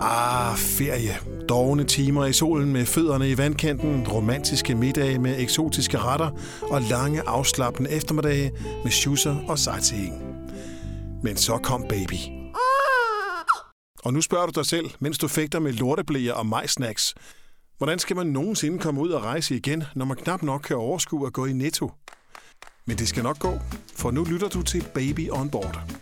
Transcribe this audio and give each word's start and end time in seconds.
Ah, 0.00 0.54
ferie. 0.56 1.16
Dovne 1.48 1.84
timer 1.84 2.26
i 2.26 2.32
solen 2.32 2.72
med 2.72 2.86
fødderne 2.86 3.30
i 3.30 3.38
vandkanten, 3.38 4.08
romantiske 4.08 4.74
middage 4.74 5.18
med 5.18 5.40
eksotiske 5.40 5.98
retter 5.98 6.30
og 6.62 6.82
lange 6.82 7.22
afslappende 7.28 7.90
eftermiddage 7.90 8.52
med 8.82 8.90
schusser 8.90 9.36
og 9.48 9.58
sightseeing. 9.58 10.22
Men 11.22 11.36
så 11.36 11.58
kom 11.58 11.84
baby. 11.88 12.14
Og 14.04 14.12
nu 14.12 14.20
spørger 14.20 14.46
du 14.46 14.52
dig 14.54 14.66
selv, 14.66 14.90
mens 15.00 15.18
du 15.18 15.28
fægter 15.28 15.58
med 15.58 15.72
lorteblæer 15.72 16.32
og 16.32 16.46
majsnacks. 16.46 17.14
Hvordan 17.78 17.98
skal 17.98 18.16
man 18.16 18.26
nogensinde 18.26 18.78
komme 18.78 19.00
ud 19.00 19.08
og 19.08 19.22
rejse 19.22 19.56
igen, 19.56 19.84
når 19.94 20.04
man 20.04 20.16
knap 20.16 20.42
nok 20.42 20.60
kan 20.60 20.76
overskue 20.76 21.26
at 21.26 21.32
gå 21.32 21.46
i 21.46 21.52
netto? 21.52 21.90
Men 22.86 22.98
det 22.98 23.08
skal 23.08 23.22
nok 23.22 23.38
gå, 23.38 23.52
for 23.96 24.10
nu 24.10 24.24
lytter 24.24 24.48
du 24.48 24.62
til 24.62 24.84
Baby 24.94 25.30
on 25.30 25.50
Board. 25.50 25.92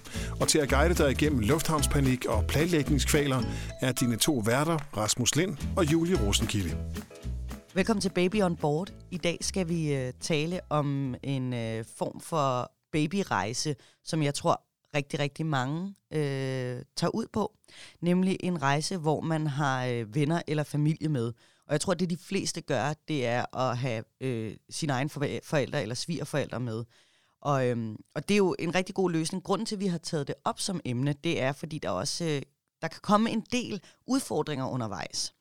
Og 0.40 0.48
til 0.48 0.58
at 0.58 0.68
guide 0.68 0.94
dig 0.94 1.10
igennem 1.10 1.40
lufthavnspanik 1.40 2.26
og 2.26 2.44
planlægningskvaler 2.46 3.42
er 3.80 3.92
dine 3.92 4.16
to 4.16 4.42
værter, 4.46 4.78
Rasmus 4.96 5.36
Lind 5.36 5.56
og 5.76 5.92
Julie 5.92 6.26
Rosenkilde. 6.26 6.76
Velkommen 7.74 8.00
til 8.00 8.10
Baby 8.14 8.42
on 8.42 8.56
Board. 8.56 8.92
I 9.10 9.16
dag 9.16 9.38
skal 9.40 9.68
vi 9.68 9.94
øh, 9.94 10.12
tale 10.20 10.60
om 10.70 11.14
en 11.22 11.54
øh, 11.54 11.84
form 11.96 12.20
for 12.20 12.72
babyrejse, 12.92 13.74
som 14.04 14.22
jeg 14.22 14.34
tror 14.34 14.62
rigtig, 14.94 15.20
rigtig 15.20 15.46
mange 15.46 15.94
øh, 16.12 16.82
tager 16.96 17.14
ud 17.14 17.26
på. 17.32 17.52
Nemlig 18.00 18.36
en 18.40 18.62
rejse, 18.62 18.96
hvor 18.96 19.20
man 19.20 19.46
har 19.46 19.86
øh, 19.86 20.14
venner 20.14 20.42
eller 20.46 20.64
familie 20.64 21.08
med. 21.08 21.32
Og 21.72 21.74
jeg 21.74 21.80
tror, 21.80 21.94
det 21.94 22.10
de 22.10 22.16
fleste 22.16 22.60
gør, 22.60 22.92
det 23.08 23.26
er 23.26 23.56
at 23.56 23.78
have 23.78 24.04
øh, 24.20 24.56
sine 24.70 24.92
egne 24.92 25.10
forældre 25.42 25.82
eller 25.82 25.94
svigerforældre 25.94 26.60
med. 26.60 26.84
Og, 27.40 27.68
øhm, 27.68 27.96
og 28.14 28.28
det 28.28 28.34
er 28.34 28.38
jo 28.38 28.56
en 28.58 28.74
rigtig 28.74 28.94
god 28.94 29.10
løsning. 29.10 29.44
Grunden 29.44 29.66
til, 29.66 29.76
at 29.76 29.80
vi 29.80 29.86
har 29.86 29.98
taget 29.98 30.26
det 30.26 30.34
op 30.44 30.60
som 30.60 30.80
emne, 30.84 31.12
det 31.12 31.40
er, 31.42 31.52
fordi 31.52 31.78
der 31.78 31.90
også 31.90 32.24
øh, 32.24 32.42
der 32.82 32.88
kan 32.88 33.00
komme 33.02 33.30
en 33.30 33.46
del 33.52 33.82
udfordringer 34.06 34.68
undervejs. 34.68 35.34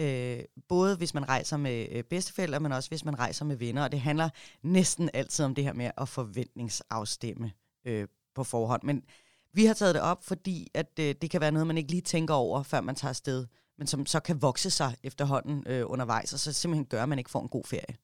Øh, 0.00 0.40
både 0.68 0.96
hvis 0.96 1.14
man 1.14 1.28
rejser 1.28 1.56
med 1.56 1.86
øh, 1.90 2.04
bedsteforældre, 2.04 2.60
men 2.60 2.72
også 2.72 2.90
hvis 2.90 3.04
man 3.04 3.18
rejser 3.18 3.44
med 3.44 3.56
venner. 3.56 3.82
Og 3.82 3.92
det 3.92 4.00
handler 4.00 4.28
næsten 4.62 5.10
altid 5.14 5.44
om 5.44 5.54
det 5.54 5.64
her 5.64 5.72
med 5.72 5.90
at 5.98 6.08
forventningsafstemme 6.08 7.52
øh, 7.84 8.08
på 8.34 8.44
forhånd. 8.44 8.82
Men 8.82 9.02
vi 9.52 9.64
har 9.64 9.74
taget 9.74 9.94
det 9.94 10.02
op, 10.02 10.24
fordi 10.24 10.70
at 10.74 10.98
øh, 11.00 11.14
det 11.22 11.30
kan 11.30 11.40
være 11.40 11.52
noget, 11.52 11.66
man 11.66 11.78
ikke 11.78 11.90
lige 11.90 12.02
tænker 12.02 12.34
over, 12.34 12.62
før 12.62 12.80
man 12.80 12.94
tager 12.94 13.10
afsted 13.10 13.46
men 13.78 13.86
som 13.86 14.06
så 14.06 14.20
kan 14.20 14.42
vokse 14.42 14.70
sig 14.70 14.96
efterhånden 15.02 15.62
øh, 15.66 15.82
undervejs, 15.86 16.32
og 16.32 16.38
så 16.38 16.52
simpelthen 16.52 16.86
gør, 16.86 17.02
at 17.02 17.08
man 17.08 17.18
ikke 17.18 17.30
får 17.30 17.42
en 17.42 17.48
god 17.48 17.64
ferie. 17.64 17.96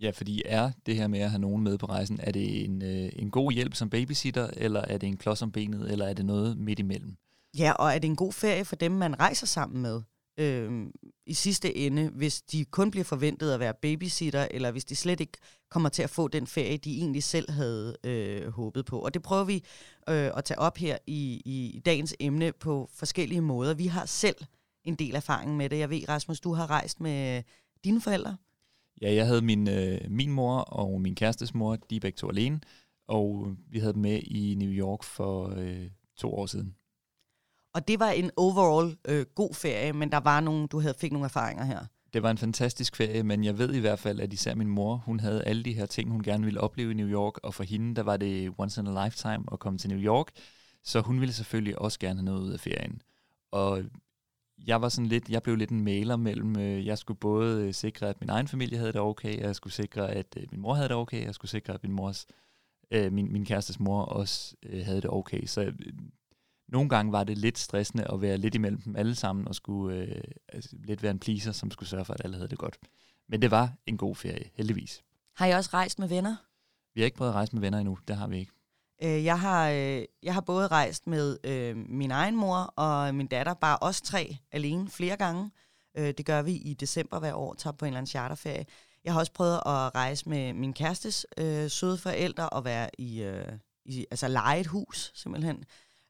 Ja, 0.00 0.10
fordi 0.10 0.42
er 0.46 0.70
det 0.86 0.96
her 0.96 1.08
med 1.08 1.20
at 1.20 1.30
have 1.30 1.40
nogen 1.40 1.64
med 1.64 1.78
på 1.78 1.86
rejsen, 1.86 2.20
er 2.22 2.32
det 2.32 2.64
en, 2.64 2.82
øh, 2.82 3.10
en 3.16 3.30
god 3.30 3.52
hjælp 3.52 3.74
som 3.74 3.90
babysitter, 3.90 4.50
eller 4.56 4.80
er 4.80 4.98
det 4.98 5.06
en 5.06 5.16
klods 5.16 5.42
om 5.42 5.52
benet, 5.52 5.90
eller 5.92 6.06
er 6.06 6.12
det 6.12 6.24
noget 6.24 6.58
midt 6.58 6.78
imellem? 6.78 7.16
Ja, 7.58 7.72
og 7.72 7.94
er 7.94 7.98
det 7.98 8.08
en 8.08 8.16
god 8.16 8.32
ferie 8.32 8.64
for 8.64 8.76
dem, 8.76 8.92
man 8.92 9.20
rejser 9.20 9.46
sammen 9.46 9.82
med? 9.82 10.02
Øh, 10.38 10.86
I 11.26 11.34
sidste 11.34 11.76
ende, 11.76 12.08
hvis 12.08 12.42
de 12.42 12.64
kun 12.64 12.90
bliver 12.90 13.04
forventet 13.04 13.52
at 13.52 13.60
være 13.60 13.74
babysitter, 13.82 14.48
eller 14.50 14.70
hvis 14.70 14.84
de 14.84 14.96
slet 14.96 15.20
ikke 15.20 15.38
kommer 15.70 15.88
til 15.88 16.02
at 16.02 16.10
få 16.10 16.28
den 16.28 16.46
ferie, 16.46 16.76
de 16.76 16.96
egentlig 16.96 17.22
selv 17.22 17.50
havde 17.50 17.96
øh, 18.04 18.52
håbet 18.52 18.86
på. 18.86 18.98
Og 18.98 19.14
det 19.14 19.22
prøver 19.22 19.44
vi 19.44 19.64
øh, 20.08 20.30
at 20.36 20.44
tage 20.44 20.58
op 20.58 20.76
her 20.76 20.98
i, 21.06 21.42
i 21.44 21.82
dagens 21.84 22.14
emne 22.20 22.52
på 22.52 22.90
forskellige 22.94 23.40
måder. 23.40 23.74
Vi 23.74 23.86
har 23.86 24.06
selv 24.06 24.36
en 24.84 24.94
del 24.94 25.14
erfaring 25.14 25.56
med 25.56 25.70
det. 25.70 25.78
Jeg 25.78 25.90
ved, 25.90 26.08
Rasmus, 26.08 26.40
du 26.40 26.52
har 26.52 26.70
rejst 26.70 27.00
med 27.00 27.42
dine 27.84 28.00
forældre. 28.00 28.36
Ja, 29.02 29.14
jeg 29.14 29.26
havde 29.26 29.42
min, 29.42 29.68
øh, 29.68 30.00
min 30.10 30.32
mor 30.32 30.58
og 30.60 31.00
min 31.00 31.14
kærestes 31.14 31.54
mor, 31.54 31.76
de 31.76 31.96
er 31.96 32.00
begge 32.00 32.16
to 32.16 32.28
alene, 32.28 32.60
og 33.08 33.54
vi 33.70 33.78
havde 33.78 33.92
dem 33.92 34.02
med 34.02 34.20
i 34.22 34.54
New 34.54 34.70
York 34.70 35.02
for 35.02 35.54
øh, 35.56 35.90
to 36.16 36.34
år 36.34 36.46
siden. 36.46 36.74
Og 37.74 37.88
det 37.88 38.00
var 38.00 38.10
en 38.10 38.30
overall 38.36 38.96
øh, 39.08 39.26
god 39.34 39.54
ferie, 39.54 39.92
men 39.92 40.12
der 40.12 40.20
var 40.20 40.40
nogle, 40.40 40.66
du 40.66 40.80
havde 40.80 40.94
fik 40.98 41.12
nogle 41.12 41.24
erfaringer 41.24 41.64
her. 41.64 41.86
Det 42.12 42.22
var 42.22 42.30
en 42.30 42.38
fantastisk 42.38 42.96
ferie, 42.96 43.22
men 43.22 43.44
jeg 43.44 43.58
ved 43.58 43.74
i 43.74 43.80
hvert 43.80 43.98
fald, 43.98 44.20
at 44.20 44.32
især 44.32 44.54
min 44.54 44.68
mor, 44.68 44.96
hun 44.96 45.20
havde 45.20 45.44
alle 45.44 45.62
de 45.62 45.72
her 45.72 45.86
ting, 45.86 46.10
hun 46.10 46.22
gerne 46.22 46.44
ville 46.44 46.60
opleve 46.60 46.90
i 46.90 46.94
New 46.94 47.08
York, 47.08 47.38
og 47.42 47.54
for 47.54 47.64
hende, 47.64 47.96
der 47.96 48.02
var 48.02 48.16
det 48.16 48.52
once 48.58 48.80
in 48.80 48.86
a 48.86 49.04
lifetime 49.04 49.44
at 49.52 49.58
komme 49.58 49.78
til 49.78 49.90
New 49.90 49.98
York, 49.98 50.26
så 50.84 51.00
hun 51.00 51.20
ville 51.20 51.32
selvfølgelig 51.32 51.78
også 51.78 51.98
gerne 51.98 52.18
have 52.20 52.24
noget 52.24 52.40
ud 52.40 52.52
af 52.52 52.60
ferien. 52.60 53.02
Og 53.50 53.82
jeg 54.66 54.82
var 54.82 54.88
sådan 54.88 55.08
lidt, 55.08 55.28
jeg 55.28 55.42
blev 55.42 55.56
lidt 55.56 55.70
en 55.70 55.84
mailer 55.84 56.16
mellem, 56.16 56.58
øh, 56.58 56.86
jeg 56.86 56.98
skulle 56.98 57.18
både 57.18 57.66
øh, 57.66 57.74
sikre, 57.74 58.08
at 58.08 58.20
min 58.20 58.30
egen 58.30 58.48
familie 58.48 58.78
havde 58.78 58.92
det 58.92 59.00
okay, 59.00 59.40
jeg 59.40 59.56
skulle 59.56 59.72
sikre, 59.72 60.10
at 60.10 60.36
øh, 60.36 60.46
min 60.50 60.60
mor 60.60 60.74
havde 60.74 60.88
det 60.88 60.96
okay, 60.96 61.24
jeg 61.24 61.34
skulle 61.34 61.50
sikre, 61.50 61.74
at 61.74 61.82
min 61.82 61.92
mors, 61.92 62.26
øh, 62.90 63.12
min, 63.12 63.32
min 63.32 63.44
kærestes 63.44 63.80
mor 63.80 64.02
også 64.02 64.56
øh, 64.62 64.84
havde 64.84 65.00
det 65.00 65.10
okay. 65.10 65.46
Så 65.46 65.60
øh, 65.60 65.74
nogle 66.68 66.88
gange 66.88 67.12
var 67.12 67.24
det 67.24 67.38
lidt 67.38 67.58
stressende 67.58 68.12
at 68.12 68.20
være 68.20 68.36
lidt 68.36 68.54
imellem 68.54 68.80
dem 68.80 68.96
alle 68.96 69.14
sammen, 69.14 69.48
og 69.48 69.54
skulle 69.54 69.96
øh, 69.96 70.22
altså, 70.48 70.76
lidt 70.84 71.02
være 71.02 71.10
en 71.10 71.18
pleaser, 71.18 71.52
som 71.52 71.70
skulle 71.70 71.88
sørge 71.88 72.04
for, 72.04 72.14
at 72.14 72.20
alle 72.24 72.36
havde 72.36 72.48
det 72.48 72.58
godt. 72.58 72.78
Men 73.28 73.42
det 73.42 73.50
var 73.50 73.72
en 73.86 73.96
god 73.96 74.16
ferie, 74.16 74.50
heldigvis. 74.54 75.02
Har 75.36 75.46
I 75.46 75.50
også 75.50 75.70
rejst 75.72 75.98
med 75.98 76.08
venner? 76.08 76.36
Vi 76.94 77.00
har 77.00 77.04
ikke 77.04 77.16
prøvet 77.16 77.30
at 77.30 77.34
rejse 77.34 77.52
med 77.52 77.60
venner 77.60 77.78
endnu, 77.78 77.98
det 78.08 78.16
har 78.16 78.26
vi 78.26 78.38
ikke. 78.38 78.52
Øh, 79.02 79.24
jeg, 79.24 79.40
har, 79.40 79.68
øh, 79.68 80.04
jeg 80.22 80.34
har 80.34 80.40
både 80.40 80.66
rejst 80.66 81.06
med 81.06 81.38
øh, 81.44 81.76
min 81.76 82.10
egen 82.10 82.36
mor 82.36 82.56
og 82.56 83.14
min 83.14 83.26
datter, 83.26 83.54
bare 83.54 83.78
os 83.80 84.00
tre 84.00 84.36
alene 84.52 84.88
flere 84.90 85.16
gange. 85.16 85.50
Øh, 85.96 86.14
det 86.18 86.26
gør 86.26 86.42
vi 86.42 86.52
i 86.52 86.74
december 86.74 87.18
hver 87.18 87.34
år, 87.34 87.54
tager 87.54 87.74
på 87.74 87.84
en 87.84 87.88
eller 87.88 87.98
anden 87.98 88.10
charterferie. 88.10 88.66
Jeg 89.04 89.12
har 89.12 89.20
også 89.20 89.32
prøvet 89.32 89.56
at 89.56 89.94
rejse 89.94 90.28
med 90.28 90.52
min 90.52 90.72
kærestes 90.72 91.26
øh, 91.38 91.70
søde 91.70 91.98
forældre 91.98 92.48
og 92.48 92.64
være 92.64 92.90
i, 92.98 93.22
øh, 93.22 93.52
i 93.84 94.06
altså 94.10 94.28
lege 94.28 94.60
et 94.60 94.66
hus 94.66 95.12
simpelthen. 95.14 95.64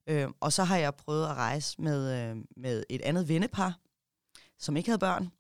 Øh, 0.07 0.29
og 0.41 0.53
så 0.53 0.65
har 0.65 0.77
jeg 0.77 0.95
prøvet 0.95 1.25
at 1.27 1.35
rejse 1.35 1.83
med, 1.83 2.31
øh, 2.31 2.37
med 2.57 2.85
et 2.89 3.03
andet 3.03 3.29
vennepar, 3.29 3.79
som 4.59 4.77
ikke 4.77 4.89
havde 4.89 4.99
børn. 4.99 5.31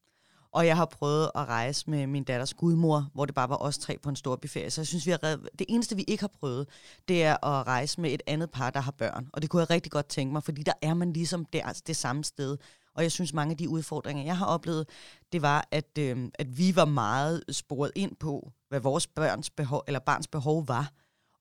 Og 0.53 0.67
jeg 0.67 0.77
har 0.77 0.85
prøvet 0.85 1.31
at 1.35 1.49
rejse 1.49 1.91
med 1.91 2.07
min 2.07 2.25
datters 2.25 2.55
gudmor, 2.55 3.11
hvor 3.15 3.25
det 3.25 3.35
bare 3.35 3.49
var 3.49 3.57
os 3.57 3.79
tre 3.79 3.99
på 4.03 4.09
en 4.09 4.17
stor 4.17 4.37
buffet. 4.37 4.73
Så 4.73 4.81
jeg 4.81 4.87
synes, 4.87 5.07
vi 5.07 5.11
har 5.11 5.23
reddet... 5.25 5.49
det 5.59 5.67
eneste, 5.69 5.97
vi 5.97 6.05
ikke 6.09 6.23
har 6.23 6.31
prøvet, 6.41 6.69
det 7.09 7.25
er 7.25 7.45
at 7.45 7.67
rejse 7.67 8.01
med 8.01 8.11
et 8.11 8.23
andet 8.27 8.51
par, 8.51 8.71
der 8.71 8.81
har 8.81 8.93
børn. 8.93 9.29
Og 9.33 9.43
det 9.43 9.51
kunne 9.51 9.61
jeg 9.61 9.71
rigtig 9.71 9.93
godt 9.93 10.07
tænke 10.09 10.33
mig, 10.33 10.45
fordi 10.45 10.63
der 10.63 10.73
er 10.83 10.95
man 10.95 11.13
ligesom 11.13 11.45
der, 11.45 11.67
altså 11.67 11.83
det 11.87 11.97
samme 11.97 12.25
sted. 12.25 12.57
Og 12.95 13.03
jeg 13.03 13.13
synes, 13.13 13.33
mange 13.33 13.51
af 13.51 13.57
de 13.57 13.69
udfordringer, 13.69 14.25
jeg 14.25 14.37
har 14.37 14.47
oplevet, 14.47 14.89
det 15.33 15.43
var, 15.43 15.69
at, 15.71 15.99
øh, 15.99 16.29
at 16.35 16.59
vi 16.59 16.77
var 16.77 16.85
meget 16.85 17.45
sporet 17.51 17.93
ind 17.95 18.17
på, 18.17 18.53
hvad 18.69 18.81
vores 18.81 19.07
børns 19.07 19.51
behov, 19.51 19.85
eller 19.87 20.01
barns 20.01 20.29
behov 20.29 20.69
var. 20.69 20.93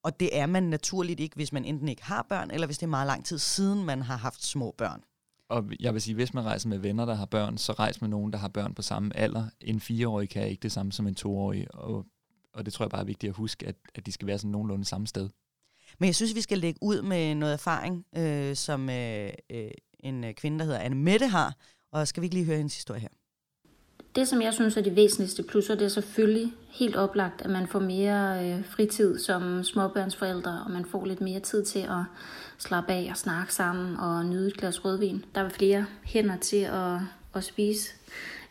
Og 0.03 0.19
det 0.19 0.38
er 0.38 0.45
man 0.45 0.63
naturligt 0.63 1.19
ikke, 1.19 1.35
hvis 1.35 1.53
man 1.53 1.66
enten 1.66 1.88
ikke 1.89 2.03
har 2.03 2.25
børn, 2.29 2.51
eller 2.51 2.68
hvis 2.68 2.78
det 2.78 2.85
er 2.85 2.89
meget 2.89 3.07
lang 3.07 3.25
tid 3.25 3.38
siden, 3.38 3.85
man 3.85 4.01
har 4.01 4.18
haft 4.18 4.44
små 4.44 4.75
børn. 4.78 5.03
Og 5.50 5.66
jeg 5.80 5.94
vil 5.94 6.02
sige, 6.02 6.16
hvis 6.16 6.34
man 6.34 6.46
rejser 6.46 6.69
med 6.69 6.78
venner, 6.78 7.06
der 7.06 7.13
har 7.13 7.25
børn, 7.25 7.58
så 7.58 7.72
rejs 7.72 8.02
med 8.02 8.09
nogen, 8.09 8.34
der 8.34 8.40
har 8.40 8.47
børn 8.47 8.74
på 8.74 8.81
samme 8.81 9.18
alder. 9.18 9.46
En 9.62 9.80
fireårig 9.80 10.30
kan 10.30 10.47
ikke 10.47 10.62
det 10.62 10.72
samme 10.72 10.91
som 10.91 11.08
en 11.08 11.16
toårig, 11.16 11.75
og, 11.75 12.06
og 12.53 12.66
det 12.66 12.74
tror 12.74 12.85
jeg 12.85 12.90
bare 12.90 13.02
er 13.02 13.06
vigtigt 13.06 13.30
at 13.30 13.35
huske, 13.35 13.68
at, 13.68 13.75
at 13.96 14.06
de 14.06 14.12
skal 14.12 14.28
være 14.28 14.38
sådan 14.38 14.52
nogenlunde 14.52 14.86
samme 14.86 15.07
sted. 15.07 15.30
Men 16.00 16.07
jeg 16.07 16.16
synes, 16.16 16.36
vi 16.36 16.41
skal 16.41 16.57
lægge 16.57 16.80
ud 16.81 17.02
med 17.02 17.36
noget 17.36 17.53
erfaring, 17.53 18.06
øh, 18.18 18.56
som 18.56 18.90
øh, 18.90 19.30
øh, 19.50 19.72
en 20.00 20.34
kvinde, 20.34 20.59
der 20.59 20.66
hedder 20.66 20.80
Anne 20.80 20.97
Mette 20.97 21.28
har, 21.28 21.56
og 21.91 22.07
skal 22.07 22.22
vi 22.22 22.25
ikke 22.25 22.36
lige 22.36 22.46
høre 22.46 22.57
hendes 22.57 22.75
historie 22.75 23.00
her? 23.00 23.09
Det, 24.16 24.28
som 24.28 24.41
jeg 24.41 24.53
synes 24.53 24.78
er 24.78 24.81
de 24.81 24.96
væsentligste 24.96 25.44
plusser, 25.44 25.75
det 25.75 25.86
er 25.86 25.90
selvfølgelig 25.90 26.53
helt 26.69 26.96
oplagt, 26.96 27.41
at 27.41 27.50
man 27.50 27.68
får 27.68 27.80
mere 27.80 28.46
øh, 28.46 28.66
fritid 28.66 29.19
som 29.19 29.63
småbørnsforældre, 29.63 30.63
og 30.66 30.72
man 30.72 30.86
får 30.86 31.06
lidt 31.06 31.22
mere 31.22 31.40
tid 31.40 31.66
til 31.66 31.80
at 31.80 32.03
slappe 32.57 32.94
af 32.94 33.07
og 33.12 33.18
snakke 33.18 33.53
sammen 33.53 33.97
og 33.97 34.25
nyde 34.25 34.47
et 34.47 34.57
glas 34.57 34.85
rødvin. 34.85 35.25
Der 35.35 35.41
var 35.41 35.50
flere 35.50 35.85
hænder 36.03 36.38
til 36.38 36.62
at, 36.62 37.00
at 37.35 37.44
spise 37.44 37.90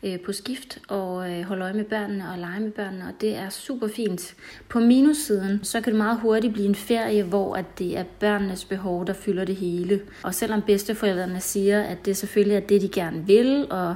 øh, 0.03 0.19
på 0.19 0.31
skift 0.31 0.79
og 0.87 1.31
øh, 1.31 1.43
holde 1.43 1.63
øje 1.63 1.73
med 1.73 1.83
børnene 1.83 2.31
og 2.31 2.39
lege 2.39 2.59
med 2.59 2.71
børnene, 2.71 3.05
og 3.05 3.21
det 3.21 3.35
er 3.35 3.49
super 3.49 3.87
fint. 3.87 4.35
På 4.69 4.79
minussiden, 4.79 5.63
så 5.63 5.81
kan 5.81 5.93
det 5.93 5.97
meget 5.97 6.19
hurtigt 6.19 6.53
blive 6.53 6.67
en 6.67 6.75
ferie, 6.75 7.23
hvor 7.23 7.55
at 7.55 7.79
det 7.79 7.97
er 7.97 8.03
børnenes 8.19 8.65
behov, 8.65 9.07
der 9.07 9.13
fylder 9.13 9.45
det 9.45 9.55
hele. 9.55 10.01
Og 10.23 10.35
selvom 10.35 10.61
bedsteforældrene 10.61 11.41
siger, 11.41 11.81
at 11.81 12.05
det 12.05 12.17
selvfølgelig 12.17 12.55
er 12.55 12.67
det, 12.67 12.81
de 12.81 12.89
gerne 12.89 13.25
vil, 13.25 13.67
og 13.69 13.95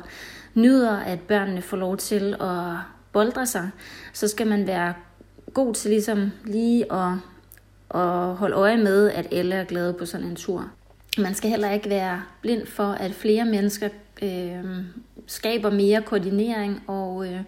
nyder, 0.54 0.98
at 0.98 1.20
børnene 1.20 1.62
får 1.62 1.78
lov 1.78 1.98
til 1.98 2.36
at 2.40 2.78
boldre 3.12 3.46
sig, 3.46 3.70
så 4.14 4.28
skal 4.28 4.48
man 4.48 4.68
være 4.68 4.94
god 5.54 5.74
til 5.74 5.92
ligesom 5.92 6.32
lige 6.46 6.94
at, 6.94 7.12
og 7.92 8.36
holde 8.36 8.56
øje 8.56 8.78
med, 8.78 9.10
at 9.10 9.28
alle 9.32 9.56
er 9.56 9.64
glade 9.64 9.94
på 9.94 10.06
sådan 10.06 10.28
en 10.28 10.36
tur. 10.36 10.70
Man 11.18 11.34
skal 11.34 11.50
heller 11.50 11.72
ikke 11.72 11.90
være 11.90 12.22
blind 12.42 12.68
for, 12.68 12.92
at 12.92 13.12
flere 13.12 13.46
mennesker 13.46 13.90
øh, 14.22 14.66
skaber 15.28 15.70
mere 15.70 16.02
koordinering, 16.02 16.84
og 16.88 17.28
øh, 17.28 17.40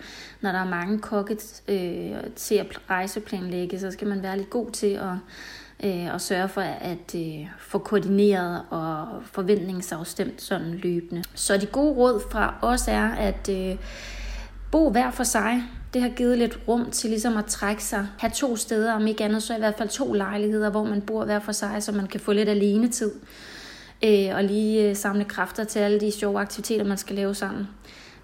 når 0.41 0.51
der 0.51 0.59
er 0.59 0.69
mange 0.69 0.99
kokke 0.99 1.37
øh, 1.67 2.11
til 2.35 2.55
at 2.55 2.79
rejseplanlægge, 2.89 3.79
så 3.79 3.91
skal 3.91 4.07
man 4.07 4.23
være 4.23 4.37
lidt 4.37 4.49
god 4.49 4.71
til 4.71 4.87
at 4.93 5.15
øh, 5.83 6.13
og 6.13 6.21
sørge 6.21 6.47
for 6.47 6.61
at 6.61 7.15
øh, 7.15 7.47
få 7.57 7.77
koordineret 7.77 8.61
og 8.69 9.07
forventningsafstemt 9.25 10.41
sådan 10.41 10.73
løbende. 10.73 11.23
Så 11.35 11.57
de 11.57 11.65
gode 11.65 11.93
råd 11.93 12.21
fra 12.31 12.55
os 12.61 12.87
er 12.87 13.09
at 13.09 13.49
øh, 13.49 13.75
bo 14.71 14.89
hver 14.89 15.11
for 15.11 15.23
sig. 15.23 15.63
Det 15.93 16.01
har 16.01 16.09
givet 16.09 16.37
lidt 16.37 16.59
rum 16.67 16.91
til 16.91 17.09
ligesom 17.09 17.37
at 17.37 17.45
trække 17.45 17.83
sig, 17.83 18.07
have 18.17 18.31
to 18.35 18.55
steder, 18.55 18.93
om 18.93 19.07
ikke 19.07 19.23
andet 19.23 19.43
så 19.43 19.55
i 19.55 19.59
hvert 19.59 19.75
fald 19.77 19.89
to 19.89 20.13
lejligheder, 20.13 20.69
hvor 20.69 20.83
man 20.83 21.01
bor 21.01 21.25
hver 21.25 21.39
for 21.39 21.51
sig, 21.51 21.83
så 21.83 21.91
man 21.91 22.07
kan 22.07 22.19
få 22.19 22.33
lidt 22.33 22.49
alene 22.49 22.87
tid. 22.87 23.11
øh, 24.03 24.35
og 24.35 24.43
lige 24.43 24.89
øh, 24.89 24.95
samle 24.95 25.23
kræfter 25.25 25.63
til 25.63 25.79
alle 25.79 25.99
de 25.99 26.11
sjove 26.11 26.39
aktiviteter, 26.39 26.85
man 26.85 26.97
skal 26.97 27.15
lave 27.15 27.35
sammen. 27.35 27.67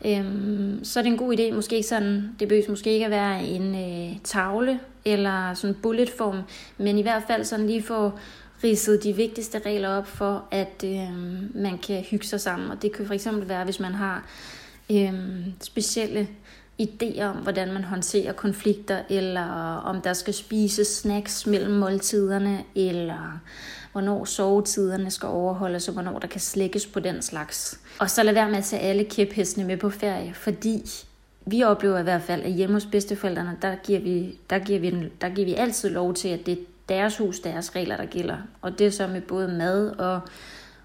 Øhm, 0.05 0.79
så 0.83 0.99
er 0.99 1.03
det 1.03 1.11
en 1.11 1.17
god 1.17 1.39
idé, 1.39 1.53
måske 1.53 1.83
sådan, 1.83 2.35
det 2.39 2.47
behøves 2.47 2.69
måske 2.69 2.93
ikke 2.93 3.05
at 3.05 3.11
være 3.11 3.43
en 3.43 3.75
øh, 3.75 4.17
tavle 4.23 4.79
eller 5.05 5.53
sådan 5.53 5.75
bulletform, 5.81 6.41
men 6.77 6.97
i 6.97 7.01
hvert 7.01 7.23
fald 7.27 7.43
sådan 7.43 7.67
lige 7.67 7.83
få 7.83 8.11
ridset 8.63 9.03
de 9.03 9.13
vigtigste 9.15 9.61
regler 9.65 9.89
op 9.89 10.07
for, 10.07 10.45
at 10.51 10.83
øh, 10.85 11.09
man 11.55 11.77
kan 11.77 12.03
hygge 12.03 12.27
sig 12.27 12.41
sammen. 12.41 12.71
Og 12.71 12.81
det 12.81 12.91
kan 12.91 13.05
for 13.05 13.13
eksempel 13.13 13.49
være, 13.49 13.63
hvis 13.63 13.79
man 13.79 13.93
har 13.93 14.25
øh, 14.91 15.13
specielle 15.61 16.27
idéer 16.79 17.23
om, 17.23 17.35
hvordan 17.35 17.73
man 17.73 17.83
håndterer 17.83 18.33
konflikter, 18.33 19.01
eller 19.09 19.75
om 19.85 20.01
der 20.01 20.13
skal 20.13 20.33
spises 20.33 20.87
snacks 20.87 21.47
mellem 21.47 21.71
måltiderne, 21.71 22.63
eller 22.75 23.39
hvornår 23.91 24.25
sovetiderne 24.25 25.11
skal 25.11 25.27
overholdes, 25.27 25.87
og 25.87 25.93
hvornår 25.93 26.19
der 26.19 26.27
kan 26.27 26.41
slækkes 26.41 26.85
på 26.85 26.99
den 26.99 27.21
slags. 27.21 27.79
Og 27.99 28.09
så 28.09 28.23
lad 28.23 28.33
være 28.33 28.49
med 28.49 28.57
at 28.57 28.63
tage 28.63 28.81
alle 28.81 29.03
kæphestene 29.03 29.65
med 29.65 29.77
på 29.77 29.89
ferie, 29.89 30.33
fordi 30.33 30.83
vi 31.45 31.63
oplever 31.63 31.99
i 31.99 32.03
hvert 32.03 32.21
fald, 32.21 32.41
at 32.41 32.51
hjemme 32.51 32.73
hos 32.75 32.85
bedsteforældrene, 32.85 33.57
der 33.61 33.75
giver 33.83 33.99
vi, 33.99 34.37
der 34.49 34.59
giver 34.59 34.79
vi, 34.79 35.09
der 35.21 35.29
giver 35.29 35.45
vi 35.45 35.55
altid 35.55 35.89
lov 35.89 36.13
til, 36.13 36.27
at 36.27 36.45
det 36.45 36.51
er 36.51 36.63
deres 36.89 37.17
hus, 37.17 37.39
deres 37.39 37.75
regler, 37.75 37.97
der 37.97 38.05
gælder. 38.05 38.37
Og 38.61 38.79
det 38.79 38.87
er 38.87 38.91
så 38.91 39.07
med 39.07 39.21
både 39.21 39.47
mad 39.47 39.89
og 39.89 40.21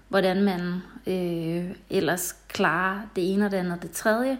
hvordan 0.07 0.43
man 0.43 0.61
øh, 1.07 1.75
ellers 1.89 2.35
klarer 2.47 3.01
det 3.15 3.33
ene 3.33 3.45
og 3.45 3.51
det 3.51 3.57
andet 3.57 3.73
og 3.73 3.81
det 3.81 3.91
tredje. 3.91 4.37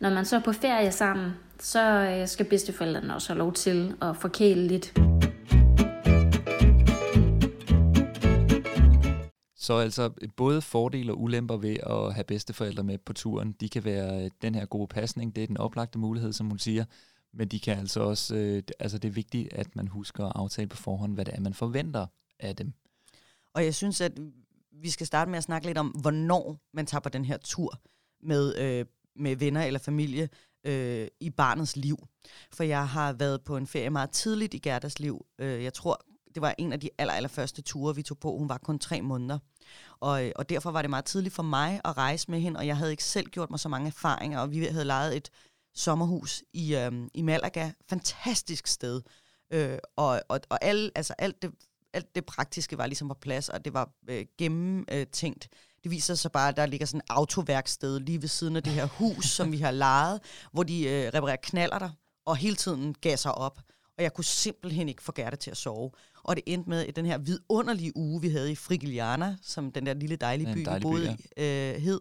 Når 0.00 0.10
man 0.10 0.24
så 0.24 0.36
er 0.36 0.40
på 0.40 0.52
ferie 0.52 0.92
sammen, 0.92 1.32
så 1.60 1.82
øh, 1.82 2.28
skal 2.28 2.46
bedsteforældrene 2.46 3.14
også 3.14 3.28
have 3.28 3.38
lov 3.38 3.52
til 3.52 3.94
at 4.02 4.16
forkæle 4.16 4.66
lidt. 4.66 4.98
Så 9.56 9.74
altså 9.74 10.10
både 10.36 10.62
fordele 10.62 11.12
og 11.12 11.20
ulemper 11.20 11.56
ved 11.56 11.76
at 11.86 12.14
have 12.14 12.24
bedsteforældre 12.24 12.82
med 12.82 12.98
på 12.98 13.12
turen, 13.12 13.52
de 13.52 13.68
kan 13.68 13.84
være 13.84 14.24
øh, 14.24 14.30
den 14.42 14.54
her 14.54 14.66
gode 14.66 14.88
pasning, 14.88 15.36
det 15.36 15.42
er 15.42 15.46
den 15.46 15.56
oplagte 15.56 15.98
mulighed, 15.98 16.32
som 16.32 16.46
hun 16.46 16.58
siger, 16.58 16.84
men 17.32 17.48
de 17.48 17.60
kan 17.60 17.78
altså 17.78 18.00
også, 18.00 18.36
øh, 18.36 18.62
altså 18.78 18.98
det 18.98 19.08
er 19.08 19.12
vigtigt, 19.12 19.52
at 19.52 19.76
man 19.76 19.88
husker 19.88 20.24
at 20.24 20.32
aftale 20.34 20.68
på 20.68 20.76
forhånd, 20.76 21.14
hvad 21.14 21.24
det 21.24 21.34
er, 21.34 21.40
man 21.40 21.54
forventer 21.54 22.06
af 22.40 22.56
dem. 22.56 22.72
Og 23.54 23.64
jeg 23.64 23.74
synes, 23.74 24.00
at 24.00 24.12
vi 24.82 24.90
skal 24.90 25.06
starte 25.06 25.30
med 25.30 25.38
at 25.38 25.44
snakke 25.44 25.66
lidt 25.66 25.78
om, 25.78 25.88
hvornår 25.88 26.58
man 26.72 26.86
tager 26.86 27.00
på 27.00 27.08
den 27.08 27.24
her 27.24 27.36
tur 27.36 27.80
med, 28.22 28.56
øh, 28.58 28.86
med 29.16 29.36
venner 29.36 29.62
eller 29.62 29.80
familie 29.80 30.28
øh, 30.64 31.08
i 31.20 31.30
barnets 31.30 31.76
liv. 31.76 31.98
For 32.52 32.64
jeg 32.64 32.88
har 32.88 33.12
været 33.12 33.44
på 33.44 33.56
en 33.56 33.66
ferie 33.66 33.90
meget 33.90 34.10
tidligt 34.10 34.54
i 34.54 34.58
Gerdas 34.58 34.98
liv. 34.98 35.26
Øh, 35.38 35.64
jeg 35.64 35.74
tror, 35.74 36.00
det 36.34 36.42
var 36.42 36.54
en 36.58 36.72
af 36.72 36.80
de 36.80 36.90
aller, 36.98 37.14
aller 37.14 37.28
første 37.28 37.62
ture, 37.62 37.94
vi 37.94 38.02
tog 38.02 38.18
på. 38.18 38.36
Hun 38.36 38.48
var 38.48 38.58
kun 38.58 38.78
tre 38.78 39.02
måneder. 39.02 39.38
Og, 40.00 40.26
øh, 40.26 40.32
og 40.36 40.48
derfor 40.48 40.70
var 40.70 40.82
det 40.82 40.90
meget 40.90 41.04
tidligt 41.04 41.34
for 41.34 41.42
mig 41.42 41.80
at 41.84 41.96
rejse 41.96 42.30
med 42.30 42.40
hende, 42.40 42.58
og 42.58 42.66
jeg 42.66 42.76
havde 42.76 42.90
ikke 42.90 43.04
selv 43.04 43.26
gjort 43.26 43.50
mig 43.50 43.60
så 43.60 43.68
mange 43.68 43.86
erfaringer, 43.86 44.40
og 44.40 44.50
vi 44.50 44.64
havde 44.64 44.84
lejet 44.84 45.16
et 45.16 45.30
sommerhus 45.74 46.44
i, 46.52 46.76
øh, 46.76 46.92
i 47.14 47.22
Malaga. 47.22 47.70
Fantastisk 47.88 48.66
sted. 48.66 49.02
Øh, 49.52 49.78
og, 49.96 50.22
og, 50.28 50.40
og 50.48 50.58
alle, 50.64 50.90
altså 50.94 51.14
alt, 51.18 51.42
det, 51.42 51.50
alt 51.92 52.14
det 52.14 52.26
praktiske 52.26 52.78
var 52.78 52.86
ligesom 52.86 53.08
på 53.08 53.14
plads, 53.14 53.48
og 53.48 53.64
det 53.64 53.74
var 53.74 53.90
øh, 54.08 54.24
gennemtænkt. 54.38 55.48
Det 55.82 55.90
viser 55.90 56.14
sig 56.14 56.32
bare, 56.32 56.48
at 56.48 56.56
der 56.56 56.66
ligger 56.66 56.86
sådan 56.86 57.00
et 57.00 57.04
autoværksted 57.08 58.00
lige 58.00 58.22
ved 58.22 58.28
siden 58.28 58.56
af 58.56 58.62
det 58.62 58.72
her 58.72 58.86
hus, 58.86 59.26
som 59.26 59.52
vi 59.52 59.58
har 59.58 59.70
lejet, 59.70 60.20
hvor 60.52 60.62
de 60.62 60.88
øh, 60.88 61.10
reparerer 61.14 61.36
knaller 61.42 61.78
der, 61.78 61.90
og 62.24 62.36
hele 62.36 62.56
tiden 62.56 62.94
gasser 63.00 63.30
op. 63.30 63.60
Og 63.96 64.04
jeg 64.04 64.14
kunne 64.14 64.24
simpelthen 64.24 64.88
ikke 64.88 65.02
få 65.02 65.12
Gerda 65.12 65.36
til 65.36 65.50
at 65.50 65.56
sove. 65.56 65.90
Og 66.22 66.36
det 66.36 66.44
endte 66.46 66.70
med, 66.70 66.86
at 66.86 66.96
den 66.96 67.06
her 67.06 67.18
vidunderlige 67.18 67.96
uge, 67.96 68.20
vi 68.20 68.28
havde 68.28 68.52
i 68.52 68.54
Frigiliana, 68.54 69.36
som 69.42 69.72
den 69.72 69.86
der 69.86 69.94
lille 69.94 70.16
dejlige 70.16 70.54
by, 70.54 70.64
dejlig 70.64 70.80
vi 70.80 70.82
boede 70.82 71.16
by, 71.36 71.40
ja. 71.40 71.72
i, 71.72 71.74
øh, 71.74 71.82
hed, 71.82 72.00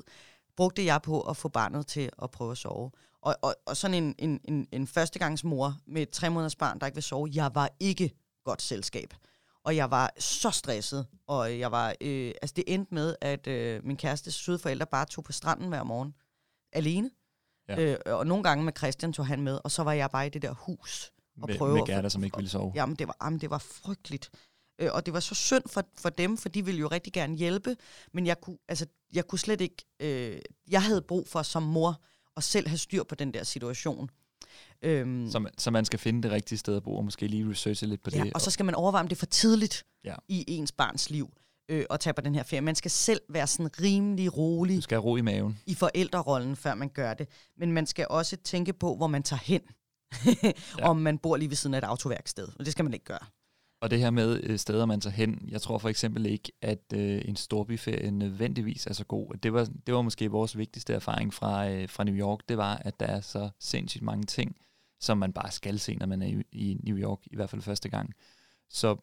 brugte 0.58 0.86
jeg 0.86 1.02
på 1.02 1.22
at 1.22 1.38
få 1.38 1.50
barnet 1.50 1.88
til 1.88 2.10
at 2.24 2.32
prøve 2.32 2.52
at 2.52 2.58
sove. 2.58 2.92
Og, 3.22 3.36
og, 3.42 3.56
og 3.66 3.78
sådan 3.78 4.04
en, 4.04 4.16
en, 4.18 4.40
en, 4.44 4.68
en 4.72 4.88
førstegangsmor 4.88 5.78
med 5.88 6.02
et 6.02 6.10
tre 6.10 6.30
måneders 6.30 6.56
barn, 6.56 6.80
der 6.80 6.86
ikke 6.86 6.96
vil 6.96 7.04
sove, 7.04 7.30
jeg 7.34 7.56
var 7.56 7.70
ikke 7.80 8.12
godt 8.44 8.62
selskab. 8.62 9.14
Og 9.68 9.76
jeg 9.76 9.92
var 9.92 10.14
så 10.20 10.52
stresset, 10.52 11.08
og 11.28 11.60
jeg 11.60 11.72
var, 11.72 11.96
øh, 12.02 12.34
altså 12.42 12.54
det 12.56 12.64
endte 12.68 12.94
med, 12.94 13.16
at 13.22 13.48
øh, 13.48 13.86
min 13.86 13.98
kæreste 13.98 14.32
søde 14.32 14.60
forældre 14.60 14.86
bare 14.86 15.06
tog 15.06 15.24
på 15.24 15.32
stranden 15.32 15.68
hver 15.68 15.84
morgen, 15.84 16.14
alene. 16.74 17.12
Ja. 17.70 17.80
Øh, 17.80 17.98
og 18.06 18.28
nogle 18.28 18.44
gange 18.44 18.64
med 18.64 18.74
Christian 18.78 19.14
tog 19.14 19.28
han 19.28 19.42
med, 19.42 19.60
og 19.64 19.72
så 19.72 19.84
var 19.84 19.94
jeg 19.94 20.12
bare 20.12 20.28
i 20.28 20.30
det 20.30 20.42
der 20.42 20.52
hus 20.54 21.12
og 21.42 21.50
med, 21.50 21.58
prøve 21.58 21.74
med 21.74 21.86
Gerda, 21.86 22.10
som 22.10 22.24
ikke 22.24 22.38
ville 22.38 22.50
sove. 22.50 22.72
Jamen, 22.76 22.96
det 22.96 23.08
var, 23.08 23.18
jamen, 23.24 23.42
det 23.42 23.50
var 23.50 23.58
frygteligt. 23.58 24.32
Øh, 24.80 24.90
og 24.94 25.06
det 25.06 25.14
var 25.14 25.20
så 25.20 25.36
synd 25.36 25.64
for, 25.68 25.84
for 26.00 26.10
dem, 26.10 26.38
for 26.38 26.50
de 26.50 26.66
ville 26.66 26.80
jo 26.80 26.88
rigtig 26.88 27.14
gerne 27.14 27.36
hjælpe, 27.36 27.76
men 28.14 28.26
jeg 28.26 28.42
kunne, 28.42 28.58
altså, 28.68 28.86
jeg 29.14 29.28
kunne 29.28 29.40
slet 29.40 29.62
ikke... 29.62 29.86
Øh, 30.00 30.40
jeg 30.70 30.84
havde 30.84 31.02
brug 31.02 31.28
for 31.28 31.42
som 31.42 31.64
mor 31.64 32.02
at 32.38 32.44
selv 32.44 32.68
have 32.68 32.78
styr 32.78 33.04
på 33.04 33.16
den 33.16 33.34
der 33.34 33.44
situation. 33.44 34.10
Øhm, 34.82 35.30
så, 35.32 35.40
man, 35.40 35.52
så 35.58 35.72
man 35.72 35.86
skal 35.86 36.00
finde 36.00 36.24
det 36.24 36.32
rigtige 36.32 36.58
sted 36.58 36.76
at 36.76 36.84
bo, 36.84 36.98
og 36.98 37.06
måske 37.06 37.28
lige 37.28 37.50
researche 37.50 37.88
lidt 37.88 38.04
på 38.04 38.10
ja, 38.14 38.24
det. 38.24 38.34
og 38.34 38.42
så 38.42 38.52
skal 38.52 38.66
man 38.66 38.76
overveje, 38.76 39.02
om 39.02 39.08
det 39.08 39.16
er 39.16 39.20
for 39.20 39.26
tidligt 39.26 39.86
ja. 40.04 40.16
i 40.28 40.46
ens 40.48 40.72
barns 40.72 41.10
liv 41.10 41.30
øh, 41.70 41.86
at 41.90 42.00
tage 42.00 42.14
på 42.14 42.22
den 42.22 42.36
her 42.36 42.44
ferie. 42.44 42.62
Man 42.62 42.76
skal 42.76 42.92
selv 42.92 43.22
være 43.30 43.48
sådan 43.48 43.82
rimelig 43.82 44.38
rolig. 44.38 44.76
Du 44.76 44.82
skal 44.82 44.98
ro 44.98 45.16
i 45.16 45.22
maven. 45.22 45.60
I 45.66 45.74
forældrerollen, 45.74 46.56
før 46.56 46.76
man 46.76 46.90
gør 46.90 47.14
det. 47.14 47.28
Men 47.58 47.72
man 47.72 47.86
skal 47.86 48.08
også 48.10 48.38
tænke 48.38 48.74
på, 48.74 48.96
hvor 48.96 49.08
man 49.08 49.24
tager 49.24 49.40
hen. 49.44 49.62
ja. 50.80 50.90
Om 50.90 50.98
man 50.98 51.18
bor 51.18 51.38
lige 51.38 51.50
ved 51.50 51.56
siden 51.56 51.74
af 51.74 51.78
et 51.78 51.84
autoværksted. 51.84 52.48
Og 52.60 52.66
det 52.66 52.72
skal 52.72 52.86
man 52.86 52.94
ikke 52.94 53.06
gøre. 53.06 53.26
Og 53.82 53.92
det 53.92 54.00
her 54.00 54.10
med 54.10 54.44
øh, 54.44 54.60
steder, 54.60 54.86
man 54.86 55.02
tager 55.02 55.14
hen, 55.14 55.50
jeg 55.52 55.62
tror 55.62 55.78
for 55.78 55.90
eksempel 55.90 56.26
ikke, 56.26 56.52
at 56.62 56.94
øh, 56.94 57.22
en 57.26 57.36
storbyferie 57.36 58.12
nødvendigvis 58.12 58.88
er 58.88 58.94
så 58.94 59.06
god. 59.06 59.38
Det 59.44 59.54
var, 59.54 59.68
det 59.88 59.94
var 59.94 60.02
måske 60.02 60.32
vores 60.32 60.58
vigtigste 60.58 60.94
erfaring 60.94 61.34
fra, 61.34 61.70
øh, 61.70 61.90
fra 61.90 62.04
New 62.04 62.16
York, 62.16 62.40
det 62.50 62.58
var, 62.58 62.76
at 62.76 63.00
der 63.00 63.06
er 63.06 63.22
så 63.22 63.50
sindssygt 63.60 64.04
mange 64.04 64.24
ting, 64.24 64.56
som 65.00 65.18
man 65.18 65.34
bare 65.34 65.52
skal 65.52 65.80
se, 65.80 65.96
når 65.96 66.06
man 66.06 66.22
er 66.22 66.28
i, 66.28 66.44
i 66.52 66.78
New 66.84 66.98
York, 66.98 67.20
i 67.26 67.36
hvert 67.36 67.50
fald 67.50 67.62
første 67.62 67.90
gang. 67.90 68.14
Så 68.70 68.98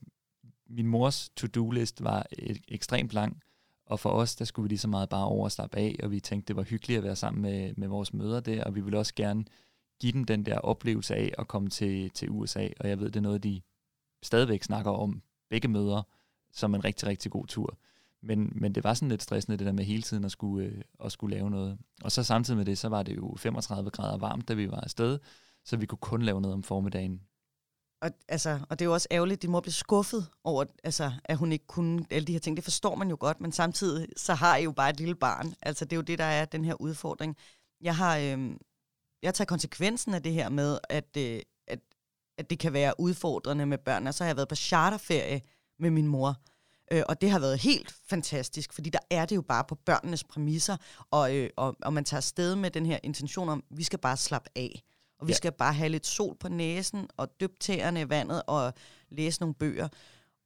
min 0.67 0.87
mors 0.87 1.31
to-do-list 1.37 2.05
var 2.05 2.27
et, 2.33 2.63
ekstremt 2.69 3.13
lang, 3.13 3.43
og 3.87 4.01
for 4.01 4.11
os, 4.11 4.37
der 4.37 4.45
skulle 4.45 4.65
vi 4.65 4.69
lige 4.69 4.79
så 4.79 4.89
meget 4.89 5.09
bare 5.09 5.25
over 5.25 5.45
og 5.45 5.53
slappe 5.53 5.77
af, 5.77 5.97
og 6.03 6.11
vi 6.11 6.21
tænkte, 6.21 6.49
det 6.49 6.57
var 6.57 6.63
hyggeligt 6.63 6.99
at 6.99 7.05
være 7.05 7.17
sammen 7.17 7.43
med, 7.43 7.75
med 7.77 7.89
vores 7.89 8.13
møder 8.13 8.41
der, 8.41 8.65
og 8.65 8.75
vi 8.75 8.81
ville 8.81 8.99
også 8.99 9.15
gerne 9.15 9.45
give 10.01 10.13
dem 10.13 10.25
den 10.25 10.47
der 10.47 10.59
oplevelse 10.59 11.15
af 11.15 11.35
at 11.39 11.49
komme 11.49 11.71
til, 11.71 12.11
til 12.11 12.31
USA, 12.31 12.69
og 12.81 12.89
jeg 12.89 12.99
ved, 13.01 13.07
det 13.07 13.17
er 13.17 13.21
noget, 13.21 13.43
de 13.43 13.61
stadigvæk 14.23 14.63
snakker 14.63 14.91
om 14.91 15.23
begge 15.51 15.69
møder 15.69 16.03
som 16.53 16.75
en 16.75 16.85
rigtig, 16.85 17.09
rigtig 17.09 17.31
god 17.31 17.47
tur. 17.47 17.79
Men, 18.23 18.53
men 18.55 18.75
det 18.75 18.85
var 18.85 18.95
sådan 18.95 19.09
lidt 19.09 19.23
stressende, 19.23 19.59
det 19.59 19.67
der 19.67 19.73
med 19.73 19.85
hele 19.85 20.03
tiden 20.03 20.25
at 20.25 20.33
skulle, 20.33 20.67
øh, 20.67 20.83
at 21.05 21.13
skulle 21.13 21.37
lave 21.37 21.51
noget. 21.51 21.79
Og 22.03 22.13
så 22.13 22.23
samtidig 22.23 22.57
med 22.57 22.65
det, 22.65 22.79
så 22.79 22.89
var 22.89 23.03
det 23.03 23.17
jo 23.17 23.35
35 23.39 23.91
grader 23.91 24.19
varmt, 24.19 24.49
da 24.49 24.55
vi 24.55 24.71
var 24.71 24.81
afsted, 24.81 25.19
så 25.65 25.77
vi 25.77 25.87
kunne 25.87 25.99
kun 25.99 26.23
lave 26.23 26.41
noget 26.41 26.55
om 26.55 26.63
formiddagen. 26.63 27.21
Og, 28.03 28.11
altså, 28.29 28.61
og 28.71 28.79
det 28.79 28.85
er 28.85 28.89
jo 28.89 28.93
også 28.93 29.09
ærgerligt, 29.11 29.39
at 29.39 29.43
din 29.43 29.51
mor 29.51 29.61
blev 29.61 29.73
skuffet 29.73 30.29
over, 30.45 30.65
altså, 30.85 31.13
at 31.25 31.37
hun 31.37 31.53
ikke 31.53 31.67
kunne 31.67 32.07
alle 32.11 32.27
de 32.27 32.33
her 32.33 32.39
ting. 32.39 32.57
Det 32.57 32.65
forstår 32.65 32.95
man 32.95 33.11
jo 33.11 33.17
godt, 33.21 33.41
men 33.41 33.53
samtidig 33.53 34.09
så 34.17 34.35
har 34.35 34.57
I 34.57 34.65
jo 34.65 34.73
bare 34.73 34.91
et 34.91 34.97
lille 34.97 35.15
barn. 35.15 35.55
Altså, 35.63 35.85
det 35.85 35.93
er 35.93 35.97
jo 35.97 36.03
det, 36.03 36.19
der 36.19 36.25
er 36.25 36.45
den 36.45 36.65
her 36.65 36.81
udfordring. 36.81 37.37
Jeg 37.81 37.97
har, 37.97 38.17
øh, 38.17 38.51
jeg 39.23 39.35
tager 39.35 39.47
konsekvensen 39.47 40.15
af 40.15 40.23
det 40.23 40.33
her 40.33 40.49
med, 40.49 40.79
at, 40.89 41.17
øh, 41.17 41.41
at, 41.67 41.79
at 42.39 42.51
det 42.51 42.59
kan 42.59 42.73
være 42.73 43.01
udfordrende 43.01 43.67
med 43.67 43.79
børn. 43.79 44.07
Og 44.07 44.15
så 44.15 44.25
har 44.25 44.29
jeg 44.29 44.37
været 44.37 44.49
på 44.49 44.55
charterferie 44.55 45.43
med 45.79 45.91
min 45.91 46.07
mor. 46.07 46.37
Øh, 46.93 47.03
og 47.09 47.21
det 47.21 47.31
har 47.31 47.39
været 47.39 47.59
helt 47.59 47.95
fantastisk, 48.09 48.73
fordi 48.73 48.91
der 48.91 48.99
er 49.11 49.27
det 49.27 49.37
jo 49.37 49.43
bare 49.43 49.65
på 49.65 49.75
børnenes 49.75 50.25
præmisser, 50.25 50.77
og, 51.11 51.37
øh, 51.37 51.51
og, 51.57 51.77
og 51.83 51.93
man 51.93 52.05
tager 52.05 52.19
afsted 52.19 52.57
med 52.57 52.71
den 52.71 52.87
her 52.87 52.99
intention 53.03 53.49
om, 53.49 53.65
vi 53.71 53.83
skal 53.83 53.99
bare 53.99 54.17
slappe 54.17 54.51
af. 54.57 54.83
Og 55.25 55.29
vi 55.29 55.33
ja. 55.33 55.37
skal 55.37 55.53
bare 55.53 55.75
have 55.75 55.89
lidt 55.89 56.07
sol 56.07 56.37
på 56.37 56.49
næsen, 56.49 57.09
og 57.17 57.41
dyppe 57.41 57.57
tæerne 57.61 58.01
i 58.01 58.09
vandet, 58.09 58.43
og 58.47 58.73
læse 59.11 59.41
nogle 59.41 59.55
bøger. 59.55 59.89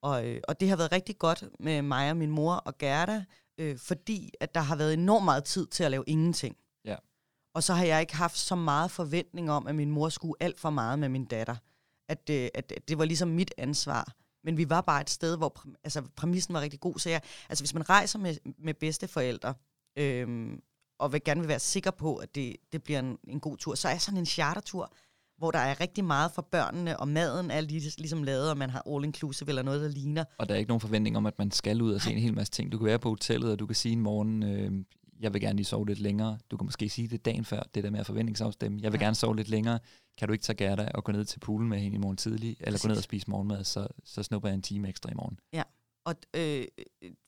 Og, 0.03 0.27
øh, 0.27 0.41
og 0.49 0.61
det 0.61 0.69
har 0.69 0.77
været 0.77 0.93
rigtig 0.93 1.19
godt 1.19 1.45
med 1.61 1.83
mig 1.83 2.11
og 2.11 2.17
min 2.17 2.31
mor 2.31 2.55
og 2.55 2.79
Gerda, 2.79 3.25
øh, 3.59 3.79
fordi 3.79 4.33
at 4.41 4.55
der 4.55 4.61
har 4.61 4.77
været 4.77 4.95
enormt 4.95 5.25
meget 5.25 5.45
tid 5.45 5.67
til 5.67 5.85
at 5.85 5.91
lave 5.91 6.05
ingenting. 6.07 6.57
Ja. 6.85 6.97
Og 7.55 7.63
så 7.63 7.75
har 7.75 7.85
jeg 7.85 8.01
ikke 8.01 8.17
haft 8.17 8.39
så 8.39 8.55
meget 8.55 8.91
forventning 8.91 9.51
om, 9.51 9.67
at 9.67 9.75
min 9.75 9.91
mor 9.91 10.09
skulle 10.09 10.35
alt 10.41 10.61
for 10.61 10.71
meget 10.71 10.99
med 10.99 11.09
min 11.09 11.25
datter. 11.25 11.57
At, 12.09 12.31
øh, 12.31 12.49
at, 12.55 12.73
at 12.73 12.89
det 12.89 12.99
var 12.99 13.05
ligesom 13.05 13.29
mit 13.29 13.55
ansvar. 13.59 14.13
Men 14.45 14.57
vi 14.57 14.71
var 14.71 14.81
bare 14.81 15.01
et 15.01 15.11
sted, 15.11 15.37
hvor 15.37 15.63
altså, 15.85 16.03
præmissen 16.17 16.55
var 16.55 16.61
rigtig 16.61 16.81
god. 16.81 16.99
Så 16.99 17.11
jeg, 17.11 17.23
altså, 17.49 17.63
hvis 17.63 17.75
man 17.75 17.89
rejser 17.89 18.19
med, 18.19 18.37
med 18.59 18.75
bedsteforældre, 18.75 19.55
øhm, 19.97 20.63
og 20.99 21.13
vil 21.13 21.25
gerne 21.25 21.41
vil 21.41 21.49
være 21.49 21.59
sikker 21.59 21.91
på, 21.91 22.17
at 22.17 22.35
det, 22.35 22.57
det 22.73 22.83
bliver 22.83 22.99
en, 22.99 23.19
en 23.29 23.41
god 23.41 23.57
tur, 23.57 23.75
så 23.75 23.89
er 23.89 23.99
sådan 23.99 24.19
en 24.19 24.27
chartertur, 24.27 24.93
hvor 25.39 25.51
der 25.51 25.59
er 25.59 25.81
rigtig 25.81 26.05
meget 26.05 26.33
for 26.33 26.43
børnene, 26.43 27.01
og 27.01 27.09
maden 27.09 27.51
er 27.51 27.61
lige, 27.61 27.93
ligesom 27.99 28.23
lavet, 28.23 28.51
og 28.51 28.59
man 28.59 28.71
har 28.71 28.83
all-inclusive 28.87 29.49
eller 29.49 29.63
noget, 29.63 29.81
der 29.81 29.89
ligner. 29.89 30.25
Og 30.39 30.49
der 30.49 30.55
er 30.55 30.59
ikke 30.59 30.69
nogen 30.69 30.81
forventning 30.81 31.17
om, 31.17 31.27
at 31.27 31.39
man 31.39 31.51
skal 31.51 31.83
ud 31.83 31.93
og 31.93 32.01
se 32.01 32.13
en 32.13 32.19
hel 32.19 32.35
masse 32.35 32.53
ting. 32.53 32.73
Du 32.73 32.79
kan 32.79 32.87
være 32.87 32.99
på 32.99 33.09
hotellet, 33.09 33.53
og 33.53 33.59
du 33.59 33.67
kan 33.67 33.77
sige 33.77 33.93
en 33.93 34.01
morgen, 34.01 34.43
øh, 34.43 34.85
jeg 35.21 35.33
vil 35.33 35.41
gerne 35.41 35.57
lige 35.57 35.67
sove 35.67 35.87
lidt 35.87 35.99
længere. 35.99 36.39
Du 36.51 36.57
kan 36.57 36.65
måske 36.65 36.89
sige 36.89 37.09
det 37.09 37.25
dagen 37.25 37.45
før, 37.45 37.63
det 37.75 37.85
der 37.85 37.91
med 37.91 38.01
at 38.01 38.07
forventningsafstemme. 38.07 38.81
Jeg 38.83 38.93
vil 38.93 38.99
ja. 38.99 39.05
gerne 39.05 39.15
sove 39.15 39.37
lidt 39.37 39.49
længere. 39.49 39.79
Kan 40.19 40.29
du 40.29 40.33
ikke 40.33 40.43
tage 40.43 40.57
Gerda 40.57 40.91
og 40.95 41.05
gå 41.05 41.13
ned 41.13 41.25
til 41.25 41.41
poolen 41.41 41.69
med 41.69 41.79
hende 41.79 41.95
i 41.95 41.99
morgen 41.99 42.17
tidlig, 42.17 42.57
eller 42.61 42.71
Præcis. 42.71 42.83
gå 42.83 42.89
ned 42.89 42.97
og 42.97 43.03
spise 43.03 43.31
morgenmad, 43.31 43.65
så, 43.65 43.87
så 44.05 44.23
snupper 44.23 44.49
jeg 44.49 44.55
en 44.55 44.63
time 44.63 44.89
ekstra 44.89 45.11
i 45.11 45.15
morgen. 45.15 45.39
Ja, 45.53 45.63
Og, 46.05 46.15
øh, 46.35 46.65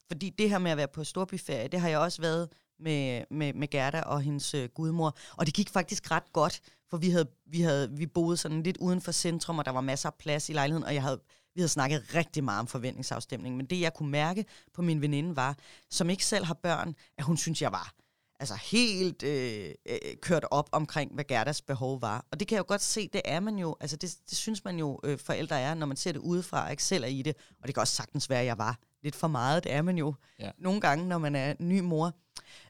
fordi 0.09 0.31
det 0.39 0.51
her 0.51 0.59
med 0.59 0.71
at 0.71 0.77
være 0.77 0.89
på 0.89 1.05
storbyferie, 1.05 1.69
det 1.69 1.81
har 1.81 1.89
jeg 1.89 1.99
også 1.99 2.23
været 2.23 2.49
med, 2.81 3.25
med, 3.31 3.53
med 3.53 3.69
Gerda 3.69 4.01
og 4.01 4.21
hendes 4.21 4.55
øh, 4.55 4.69
gudmor. 4.69 5.17
Og 5.37 5.47
det 5.47 5.55
gik 5.55 5.71
faktisk 5.71 6.11
ret 6.11 6.33
godt, 6.33 6.61
for 6.91 6.97
vi 6.97 7.11
havde, 7.11 7.29
vi 7.47 7.61
havde 7.61 7.91
vi 7.91 8.07
boede 8.07 8.37
sådan 8.37 8.63
lidt 8.63 8.77
uden 8.77 9.01
for 9.01 9.13
centrum, 9.13 9.59
og 9.59 9.65
der 9.65 9.71
var 9.71 9.81
masser 9.81 10.09
af 10.09 10.15
plads 10.15 10.49
i 10.49 10.53
lejligheden, 10.53 10.85
og 10.85 10.95
jeg 10.95 11.03
havde, 11.03 11.21
vi 11.55 11.61
havde 11.61 11.69
snakket 11.69 12.15
rigtig 12.15 12.45
meget 12.45 12.61
om 12.61 12.67
forventningsafstemning. 12.67 13.57
Men 13.57 13.67
det, 13.67 13.81
jeg 13.81 13.95
kunne 13.95 14.11
mærke 14.11 14.45
på 14.75 14.83
min 14.83 15.01
veninde, 15.01 15.37
var, 15.37 15.57
som 15.91 16.11
ikke 16.11 16.25
selv 16.25 16.45
har 16.45 16.55
børn, 16.55 16.95
at 17.19 17.25
hun 17.25 17.37
synes, 17.37 17.63
jeg 17.63 17.73
var 17.73 17.95
altså 18.41 18.55
helt 18.55 19.23
øh, 19.23 19.71
øh, 19.87 19.99
kørt 20.23 20.45
op 20.51 20.69
omkring, 20.73 21.15
hvad 21.15 21.25
Gerdas 21.25 21.63
behov 21.63 22.03
var. 22.03 22.27
Og 22.33 22.41
det 22.41 22.49
kan 22.49 22.55
jeg 22.55 22.61
jo 22.61 22.69
godt 22.69 22.83
se, 22.83 23.09
det 23.13 23.23
er 23.25 23.41
man 23.41 23.59
jo, 23.59 23.77
altså 23.81 23.97
det, 23.97 24.17
det 24.31 24.39
synes 24.39 24.65
man 24.65 24.79
jo 24.79 25.01
øh, 25.05 25.19
forældre 25.19 25.61
er, 25.61 25.75
når 25.75 25.87
man 25.87 25.97
ser 25.97 26.13
det 26.13 26.21
udefra, 26.21 26.71
ikke 26.71 26.85
selv 26.85 27.05
er 27.05 27.09
i 27.09 27.23
det. 27.23 27.37
Og 27.61 27.67
det 27.67 27.75
kan 27.75 27.81
også 27.81 27.97
sagtens 27.97 28.31
være, 28.31 28.41
at 28.41 28.47
jeg 28.47 28.59
var 28.59 28.79
lidt 29.03 29.15
for 29.15 29.29
meget, 29.29 29.65
det 29.65 29.73
er 29.73 29.83
man 29.83 29.99
jo 29.99 30.15
ja. 30.39 30.51
nogle 30.59 30.81
gange, 30.81 31.09
når 31.09 31.19
man 31.19 31.35
er 31.35 31.55
ny 31.59 31.81
mor. 31.81 32.13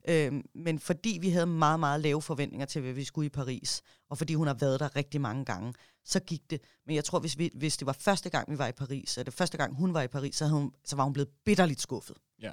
Øh, 0.08 0.32
men 0.54 0.78
fordi 0.78 1.18
vi 1.20 1.30
havde 1.30 1.46
meget, 1.46 1.80
meget 1.80 2.00
lave 2.00 2.22
forventninger 2.22 2.66
til, 2.66 2.82
hvad 2.82 2.92
vi 2.92 3.04
skulle 3.04 3.26
i 3.26 3.28
Paris, 3.28 3.82
og 4.10 4.18
fordi 4.18 4.34
hun 4.34 4.46
har 4.46 4.54
været 4.54 4.80
der 4.80 4.96
rigtig 4.96 5.20
mange 5.20 5.44
gange, 5.44 5.74
så 6.04 6.20
gik 6.20 6.50
det. 6.50 6.60
Men 6.86 6.96
jeg 6.96 7.04
tror, 7.04 7.18
hvis, 7.18 7.38
vi, 7.38 7.50
hvis 7.54 7.76
det 7.76 7.86
var 7.86 7.92
første 7.92 8.30
gang, 8.30 8.50
vi 8.50 8.58
var 8.58 8.66
i 8.66 8.72
Paris, 8.72 9.18
eller 9.18 9.30
første 9.30 9.58
gang, 9.58 9.74
hun 9.74 9.94
var 9.94 10.02
i 10.02 10.08
Paris, 10.08 10.36
så, 10.36 10.44
havde 10.44 10.58
hun, 10.58 10.72
så 10.84 10.96
var 10.96 11.04
hun 11.04 11.12
blevet 11.12 11.28
bitterligt 11.44 11.80
skuffet. 11.80 12.16
Ja. 12.42 12.52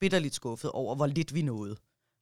Bitterligt 0.00 0.34
skuffet 0.34 0.70
over, 0.70 0.94
hvor 0.94 1.06
lidt 1.06 1.34
vi 1.34 1.42
nåede. 1.42 1.76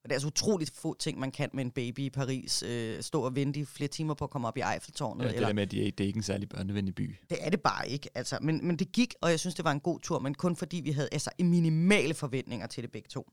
Og 0.04 0.10
det 0.10 0.12
er 0.12 0.16
altså 0.16 0.26
utroligt 0.26 0.70
få 0.70 0.96
ting, 0.98 1.18
man 1.18 1.30
kan 1.30 1.50
med 1.52 1.64
en 1.64 1.70
baby 1.70 2.00
i 2.00 2.10
Paris. 2.10 2.62
Øh, 2.62 3.02
stå 3.02 3.22
og 3.22 3.34
vente 3.34 3.60
i 3.60 3.64
flere 3.64 3.88
timer 3.88 4.14
på 4.14 4.24
at 4.24 4.30
komme 4.30 4.48
op 4.48 4.56
i 4.56 4.60
Eiffeltårnet. 4.60 5.24
Ja, 5.24 5.28
det 5.28 5.34
eller, 5.34 5.48
der 5.48 5.54
med, 5.54 5.62
at 5.62 5.70
det 5.70 5.86
er, 5.86 5.90
det 5.90 6.04
er 6.04 6.06
ikke 6.06 6.16
en 6.16 6.22
særlig 6.22 6.48
børnevenlig 6.48 6.94
by. 6.94 7.16
Det 7.30 7.38
er 7.40 7.50
det 7.50 7.60
bare 7.60 7.88
ikke. 7.88 8.08
Altså, 8.14 8.38
men, 8.42 8.66
men 8.66 8.76
det 8.76 8.92
gik, 8.92 9.14
og 9.20 9.30
jeg 9.30 9.40
synes, 9.40 9.54
det 9.54 9.64
var 9.64 9.72
en 9.72 9.80
god 9.80 10.00
tur, 10.00 10.18
men 10.18 10.34
kun 10.34 10.56
fordi 10.56 10.76
vi 10.76 10.90
havde 10.90 11.08
altså, 11.12 11.30
minimale 11.38 12.14
forventninger 12.14 12.66
til 12.66 12.82
det 12.82 12.92
begge 12.92 13.08
to. 13.08 13.30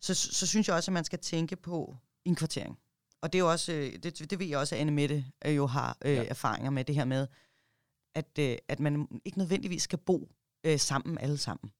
Så, 0.00 0.14
så 0.14 0.46
synes 0.46 0.68
jeg 0.68 0.76
også, 0.76 0.90
at 0.90 0.92
man 0.92 1.04
skal 1.04 1.18
tænke 1.18 1.56
på 1.56 1.96
indkvartering. 2.24 2.78
Og 3.22 3.32
det 3.32 3.38
er 3.38 3.42
jo 3.42 3.50
også, 3.50 3.72
øh, 3.72 3.92
det, 4.02 4.30
det 4.30 4.38
ved 4.38 4.46
jeg 4.46 4.58
også, 4.58 4.74
at 4.74 4.80
Anne 4.80 4.92
Mette 4.92 5.24
øh, 5.46 5.56
jo 5.56 5.66
har 5.66 5.98
øh, 6.04 6.12
ja. 6.12 6.24
erfaringer 6.24 6.70
med 6.70 6.84
det 6.84 6.94
her 6.94 7.04
med, 7.04 7.26
at, 8.14 8.38
øh, 8.38 8.56
at 8.68 8.80
man 8.80 9.20
ikke 9.24 9.38
nødvendigvis 9.38 9.82
skal 9.82 9.98
bo 9.98 10.28
øh, 10.64 10.78
sammen 10.78 11.18
alle 11.18 11.38
sammen. 11.38 11.70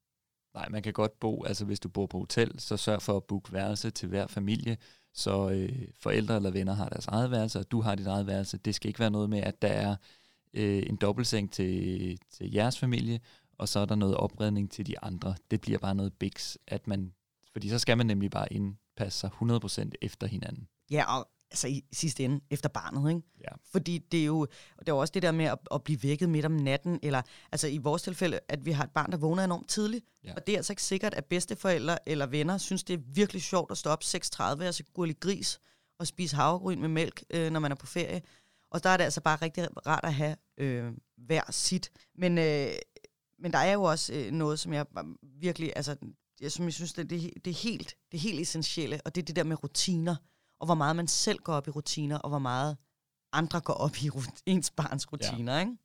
Nej, 0.59 0.69
man 0.69 0.83
kan 0.83 0.93
godt 0.93 1.21
bo, 1.21 1.45
altså 1.45 1.65
hvis 1.65 1.81
du 1.81 1.88
bor 1.88 2.07
på 2.07 2.19
hotel, 2.19 2.61
så 2.61 2.77
sørg 2.77 3.03
for 3.03 3.17
at 3.17 3.25
booke 3.25 3.53
værelse 3.53 3.91
til 3.91 4.09
hver 4.09 4.27
familie, 4.27 4.77
så 5.15 5.50
øh, 5.50 5.88
forældre 6.00 6.37
eller 6.37 6.50
venner 6.50 6.73
har 6.73 6.88
deres 6.88 7.07
eget 7.07 7.31
værelse, 7.31 7.59
og 7.59 7.71
du 7.71 7.81
har 7.81 7.95
dit 7.95 8.07
eget 8.07 8.27
værelse. 8.27 8.59
Det 8.59 8.75
skal 8.75 8.88
ikke 8.88 9.00
være 9.00 9.11
noget 9.11 9.31
med, 9.31 9.38
at 9.38 9.62
der 9.62 9.69
er 9.69 9.97
øh, 10.55 10.83
en 10.87 10.97
dobbeltseng 10.97 11.53
til, 11.53 12.19
til 12.31 12.53
jeres 12.53 12.79
familie, 12.79 13.21
og 13.59 13.69
så 13.69 13.81
er 13.81 13.87
der 13.87 13.95
noget 13.95 14.15
opredning 14.15 14.71
til 14.71 14.87
de 14.87 15.00
andre. 15.03 15.35
Det 15.50 15.61
bliver 15.61 15.79
bare 15.79 15.95
noget 15.95 16.12
biks, 16.12 16.59
at 16.67 16.87
man, 16.87 17.12
fordi 17.53 17.69
så 17.69 17.79
skal 17.79 17.97
man 17.97 18.07
nemlig 18.07 18.31
bare 18.31 18.53
indpasse 18.53 19.19
sig 19.19 19.31
100% 19.43 19.91
efter 20.03 20.27
hinanden. 20.27 20.69
Ja, 20.91 21.19
og 21.19 21.29
altså 21.50 21.69
i 21.69 21.85
sidste 21.93 22.25
ende 22.25 22.40
efter 22.50 22.69
barnet, 22.69 23.11
ikke? 23.11 23.23
Ja. 23.40 23.49
Fordi 23.73 23.99
det 23.99 24.21
er 24.21 24.25
jo, 24.25 24.47
det 24.78 24.88
er 24.88 24.93
jo 24.93 24.99
også 24.99 25.12
det 25.12 25.23
der 25.23 25.33
med 25.33 25.45
at, 25.45 25.59
at 25.75 25.85
blive 25.85 26.02
vækket 26.02 26.28
midt 26.28 26.45
om 26.45 26.52
natten, 26.52 27.00
eller 27.02 27.23
altså 27.52 27.69
i 27.69 27.78
vores 27.78 28.02
tilfælde, 28.02 28.40
at 28.49 28.67
vi 28.67 28.73
har 28.73 28.85
et 28.85 28.90
barn, 28.90 29.11
der 29.11 29.17
vågner 29.17 29.45
enormt 29.45 29.69
tidligt, 29.69 30.05
ja. 30.25 30.35
og 30.35 30.47
det 30.47 30.52
er 30.52 30.57
altså 30.57 30.73
ikke 30.73 30.83
sikkert, 30.83 31.14
at 31.14 31.25
bedsteforældre 31.25 32.09
eller 32.09 32.26
venner 32.26 32.59
synes, 32.59 32.85
det 32.85 32.95
er 32.95 33.02
virkelig 33.14 33.43
sjovt 33.43 33.71
at 33.71 33.78
stå 33.78 33.90
op 33.90 34.02
6.30 34.05 34.43
og 34.43 34.75
så 34.75 34.83
lidt 35.05 35.21
gris 35.21 35.61
og 35.99 36.07
spise 36.07 36.37
havregryn 36.37 36.81
med 36.81 36.88
mælk, 36.88 37.23
øh, 37.31 37.50
når 37.50 37.61
man 37.61 37.73
er 37.73 37.76
på 37.76 37.87
ferie. 37.87 38.23
Og 38.71 38.85
der 38.85 38.90
er 38.90 38.97
det 38.97 39.05
altså 39.05 39.21
bare 39.21 39.38
rigtig 39.43 39.87
rart 39.87 40.05
at 40.05 40.14
have 40.14 40.37
øh, 40.59 40.93
hver 41.17 41.43
sit. 41.50 41.90
Men, 42.14 42.38
øh, 42.38 42.71
men 43.38 43.52
der 43.52 43.59
er 43.59 43.73
jo 43.73 43.83
også 43.83 44.14
øh, 44.14 44.33
noget, 44.33 44.59
som 44.59 44.73
jeg 44.73 44.87
virkelig, 45.23 45.73
altså, 45.76 45.97
jeg, 46.40 46.52
som 46.52 46.64
jeg 46.64 46.73
synes, 46.73 46.93
det, 46.93 47.11
det, 47.11 47.33
det, 47.45 47.50
er 47.50 47.55
helt, 47.55 47.97
det 48.12 48.19
er 48.19 48.23
helt 48.23 48.40
essentielle, 48.40 49.00
og 49.05 49.14
det 49.14 49.23
er 49.23 49.25
det 49.25 49.37
der 49.37 49.45
med 49.45 49.64
rutiner 49.64 50.17
og 50.61 50.67
hvor 50.67 50.75
meget 50.75 50.97
man 50.97 51.09
selv 51.09 51.38
går 51.38 51.53
op 51.53 51.69
i 51.69 51.71
rutiner, 51.71 52.19
og 52.19 52.29
hvor 52.29 52.38
meget 52.38 52.77
andre 53.33 53.61
går 53.61 53.75
op 53.75 53.97
i 54.03 54.11
ens 54.47 54.71
barns 54.71 55.12
rutiner, 55.12 55.55
ja. 55.55 55.61
ikke? 55.61 55.77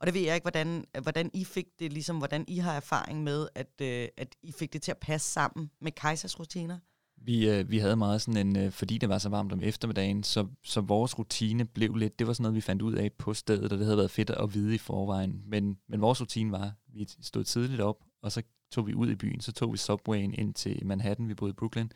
Og 0.00 0.06
det 0.06 0.14
ved 0.14 0.20
jeg 0.20 0.34
ikke, 0.34 0.44
hvordan, 0.44 0.84
hvordan 1.02 1.30
I 1.34 1.44
fik 1.44 1.66
det, 1.78 1.92
ligesom 1.92 2.18
hvordan 2.18 2.44
I 2.48 2.58
har 2.58 2.72
erfaring 2.72 3.22
med, 3.22 3.48
at, 3.54 3.80
øh, 3.82 4.08
at 4.16 4.36
I 4.42 4.52
fik 4.52 4.72
det 4.72 4.82
til 4.82 4.90
at 4.90 4.98
passe 4.98 5.32
sammen 5.32 5.70
med 5.80 5.92
Kajsers 5.92 6.40
rutiner. 6.40 6.78
Vi, 7.16 7.48
øh, 7.48 7.70
vi 7.70 7.78
havde 7.78 7.96
meget 7.96 8.22
sådan 8.22 8.46
en, 8.46 8.56
øh, 8.56 8.72
fordi 8.72 8.98
det 8.98 9.08
var 9.08 9.18
så 9.18 9.28
varmt 9.28 9.52
om 9.52 9.60
eftermiddagen, 9.62 10.22
så, 10.22 10.46
så 10.64 10.80
vores 10.80 11.18
rutine 11.18 11.64
blev 11.64 11.94
lidt, 11.94 12.18
det 12.18 12.26
var 12.26 12.32
sådan 12.32 12.42
noget, 12.42 12.54
vi 12.54 12.60
fandt 12.60 12.82
ud 12.82 12.94
af 12.94 13.12
på 13.12 13.34
stedet, 13.34 13.72
og 13.72 13.78
det 13.78 13.84
havde 13.86 13.96
været 13.96 14.10
fedt 14.10 14.30
at 14.30 14.54
vide 14.54 14.74
i 14.74 14.78
forvejen. 14.78 15.42
Men, 15.46 15.78
men 15.88 16.00
vores 16.00 16.20
rutine 16.20 16.52
var, 16.52 16.72
vi 16.92 17.06
stod 17.20 17.44
tidligt 17.44 17.80
op, 17.80 18.04
og 18.22 18.32
så 18.32 18.42
tog 18.72 18.86
vi 18.86 18.94
ud 18.94 19.10
i 19.10 19.14
byen, 19.14 19.40
så 19.40 19.52
tog 19.52 19.72
vi 19.72 19.78
subwayen 19.78 20.34
ind 20.34 20.54
til 20.54 20.86
Manhattan, 20.86 21.28
vi 21.28 21.34
boede 21.34 21.50
i 21.50 21.54
Brooklyn, 21.54 21.88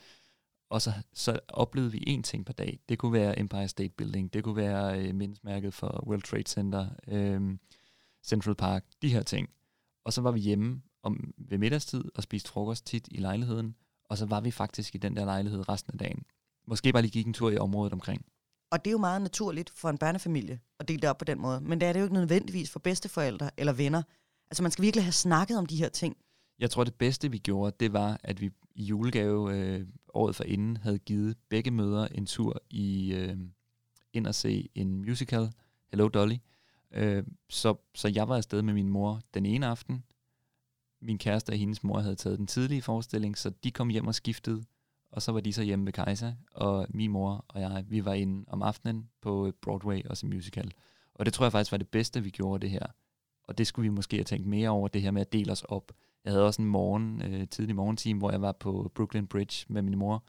og 0.70 0.82
så, 0.82 0.92
så 1.14 1.40
oplevede 1.48 1.92
vi 1.92 2.16
én 2.18 2.22
ting 2.22 2.46
per 2.46 2.52
dag. 2.52 2.78
Det 2.88 2.98
kunne 2.98 3.12
være 3.12 3.38
Empire 3.38 3.68
State 3.68 3.94
Building, 3.96 4.32
det 4.32 4.44
kunne 4.44 4.56
være 4.56 5.00
øh, 5.00 5.14
mindesmærket 5.14 5.74
for 5.74 6.04
World 6.06 6.22
Trade 6.22 6.46
Center, 6.46 6.88
øh, 7.08 7.56
Central 8.22 8.54
Park, 8.54 8.84
de 9.02 9.08
her 9.08 9.22
ting. 9.22 9.48
Og 10.04 10.12
så 10.12 10.20
var 10.20 10.30
vi 10.30 10.40
hjemme 10.40 10.82
om, 11.02 11.34
ved 11.38 11.58
middagstid 11.58 12.04
og 12.14 12.22
spiste 12.22 12.50
frokost 12.50 12.86
tit 12.86 13.08
i 13.10 13.16
lejligheden, 13.16 13.74
og 14.04 14.18
så 14.18 14.26
var 14.26 14.40
vi 14.40 14.50
faktisk 14.50 14.94
i 14.94 14.98
den 14.98 15.16
der 15.16 15.24
lejlighed 15.24 15.68
resten 15.68 15.92
af 15.92 15.98
dagen. 15.98 16.24
Måske 16.66 16.92
bare 16.92 17.02
lige 17.02 17.12
gik 17.12 17.26
en 17.26 17.32
tur 17.32 17.50
i 17.50 17.58
området 17.58 17.92
omkring. 17.92 18.24
Og 18.72 18.84
det 18.84 18.90
er 18.90 18.92
jo 18.92 18.98
meget 18.98 19.22
naturligt 19.22 19.70
for 19.70 19.90
en 19.90 19.98
børnefamilie 19.98 20.60
at 20.80 20.88
dele 20.88 21.00
det 21.00 21.10
op 21.10 21.18
på 21.18 21.24
den 21.24 21.40
måde. 21.40 21.60
Men 21.60 21.80
det 21.80 21.88
er 21.88 21.92
det 21.92 22.00
jo 22.00 22.04
ikke 22.04 22.14
nødvendigvis 22.14 22.70
for 22.70 22.78
bedsteforældre 22.78 23.50
eller 23.56 23.72
venner. 23.72 24.02
Altså 24.50 24.62
man 24.62 24.72
skal 24.72 24.82
virkelig 24.82 25.04
have 25.04 25.12
snakket 25.12 25.58
om 25.58 25.66
de 25.66 25.76
her 25.76 25.88
ting. 25.88 26.16
Jeg 26.60 26.70
tror, 26.70 26.84
det 26.84 26.94
bedste 26.94 27.30
vi 27.30 27.38
gjorde, 27.38 27.76
det 27.80 27.92
var, 27.92 28.20
at 28.22 28.40
vi 28.40 28.50
i 28.74 28.84
julegave 28.84 29.56
øh, 29.56 29.86
året 30.14 30.36
for 30.36 30.44
inden 30.44 30.76
havde 30.76 30.98
givet 30.98 31.36
begge 31.48 31.70
mødre 31.70 32.16
en 32.16 32.26
tur 32.26 32.62
i 32.70 33.12
øh, 33.14 33.36
ind 34.12 34.26
og 34.26 34.34
se 34.34 34.68
en 34.74 35.04
musical, 35.04 35.52
Hello 35.90 36.08
Dolly. 36.08 36.34
Øh, 36.90 37.24
så, 37.48 37.74
så 37.94 38.08
jeg 38.14 38.28
var 38.28 38.36
afsted 38.36 38.62
med 38.62 38.74
min 38.74 38.88
mor 38.88 39.20
den 39.34 39.46
ene 39.46 39.66
aften. 39.66 40.04
Min 41.02 41.18
kæreste 41.18 41.50
og 41.50 41.56
hendes 41.56 41.84
mor 41.84 42.00
havde 42.00 42.16
taget 42.16 42.38
den 42.38 42.46
tidlige 42.46 42.82
forestilling, 42.82 43.38
så 43.38 43.50
de 43.64 43.70
kom 43.70 43.88
hjem 43.88 44.06
og 44.06 44.14
skiftede. 44.14 44.64
Og 45.12 45.22
så 45.22 45.32
var 45.32 45.40
de 45.40 45.52
så 45.52 45.62
hjemme 45.62 45.86
ved 45.86 45.92
Kajsa, 45.92 46.32
og 46.52 46.86
min 46.90 47.10
mor 47.10 47.44
og 47.48 47.60
jeg, 47.60 47.84
vi 47.88 48.04
var 48.04 48.14
inde 48.14 48.44
om 48.48 48.62
aftenen 48.62 49.08
på 49.22 49.52
Broadway 49.62 50.04
og 50.04 50.16
se 50.16 50.26
musical. 50.26 50.72
Og 51.14 51.24
det 51.24 51.34
tror 51.34 51.44
jeg 51.44 51.52
faktisk 51.52 51.72
var 51.72 51.78
det 51.78 51.88
bedste, 51.88 52.22
vi 52.22 52.30
gjorde 52.30 52.62
det 52.62 52.70
her. 52.70 52.86
Og 53.44 53.58
det 53.58 53.66
skulle 53.66 53.90
vi 53.90 53.94
måske 53.94 54.16
have 54.16 54.24
tænkt 54.24 54.46
mere 54.46 54.68
over, 54.68 54.88
det 54.88 55.02
her 55.02 55.10
med 55.10 55.20
at 55.20 55.32
dele 55.32 55.52
os 55.52 55.62
op. 55.62 55.92
Jeg 56.24 56.32
havde 56.32 56.46
også 56.46 56.62
en 56.62 56.68
morgen, 56.68 57.22
øh, 57.22 57.48
tidlig 57.48 57.76
morgenteam, 57.76 58.18
hvor 58.18 58.30
jeg 58.30 58.42
var 58.42 58.52
på 58.52 58.92
Brooklyn 58.94 59.26
Bridge 59.26 59.66
med 59.68 59.82
min 59.82 59.98
mor, 59.98 60.24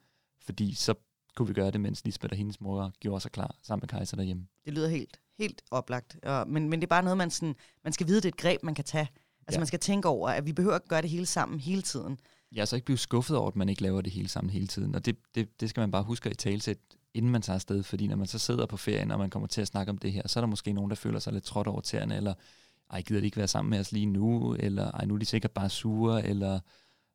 fordi 0.46 0.74
så 0.74 0.94
kunne 1.36 1.48
vi 1.48 1.54
gøre 1.54 1.72
det, 1.72 1.82
mens 1.82 2.06
Lisbeth 2.06 2.32
og 2.32 2.38
hendes 2.38 2.62
mor 2.62 2.94
gjorde 3.00 3.22
sig 3.22 3.32
klar 3.32 3.56
sammen 3.64 3.82
med 3.82 3.88
Kajsa 3.88 4.18
derhjemme. 4.18 4.48
Det 4.66 4.74
lyder 4.74 4.90
helt, 4.90 5.20
helt 5.40 5.62
oplagt. 5.72 6.18
Ja, 6.24 6.44
men, 6.44 6.70
men 6.70 6.80
det 6.80 6.86
er 6.86 6.90
bare 6.90 7.04
noget, 7.04 7.18
man, 7.18 7.32
sådan, 7.32 7.56
man 7.84 7.94
skal 7.94 8.08
vide, 8.08 8.18
det 8.18 8.26
er 8.26 8.30
et 8.30 8.38
greb, 8.38 8.64
man 8.64 8.76
kan 8.76 8.86
tage. 8.86 9.08
Altså 9.48 9.58
ja. 9.58 9.60
man 9.60 9.68
skal 9.68 9.80
tænke 9.80 10.08
over, 10.08 10.30
at 10.30 10.46
vi 10.46 10.54
behøver 10.54 10.76
ikke 10.76 10.88
gøre 10.88 11.02
det 11.02 11.10
hele 11.10 11.26
sammen 11.26 11.60
hele 11.60 11.82
tiden. 11.82 12.20
Jeg 12.52 12.62
er 12.62 12.66
så 12.66 12.76
ikke 12.76 12.86
blevet 12.86 13.00
skuffet 13.00 13.38
over, 13.38 13.48
at 13.48 13.56
man 13.56 13.70
ikke 13.70 13.82
laver 13.82 14.02
det 14.02 14.12
hele 14.12 14.28
sammen 14.28 14.50
hele 14.52 14.68
tiden. 14.68 14.96
Og 14.96 15.06
det, 15.06 15.18
det, 15.36 15.62
det 15.62 15.70
skal 15.70 15.82
man 15.82 15.92
bare 15.92 16.04
huske 16.04 16.30
at 16.30 16.34
i 16.34 16.36
talsæt, 16.36 16.78
inden 17.14 17.32
man 17.32 17.42
tager 17.42 17.56
afsted. 17.56 17.84
Fordi 17.84 18.08
når 18.08 18.16
man 18.16 18.28
så 18.28 18.40
sidder 18.40 18.66
på 18.66 18.78
ferien, 18.78 19.12
og 19.12 19.20
man 19.20 19.30
kommer 19.30 19.48
til 19.48 19.62
at 19.62 19.68
snakke 19.68 19.90
om 19.90 19.98
det 19.98 20.12
her, 20.12 20.28
så 20.28 20.40
er 20.40 20.42
der 20.42 20.48
måske 20.48 20.74
nogen, 20.74 20.90
der 20.90 20.96
føler 20.96 21.20
sig 21.20 21.34
lidt 21.34 21.44
trådt 21.44 21.68
over 21.68 21.82
tæerne, 21.82 22.18
eller 22.18 22.34
ej, 22.92 23.02
gider 23.02 23.20
de 23.20 23.26
ikke 23.26 23.38
være 23.38 23.48
sammen 23.48 23.70
med 23.70 23.80
os 23.80 23.92
lige 23.92 24.06
nu, 24.06 24.56
eller 24.60 24.92
ej, 24.92 25.06
nu 25.06 25.14
er 25.14 25.18
de 25.18 25.26
sikkert 25.26 25.52
bare 25.52 25.70
sure, 25.70 26.26
eller 26.26 26.60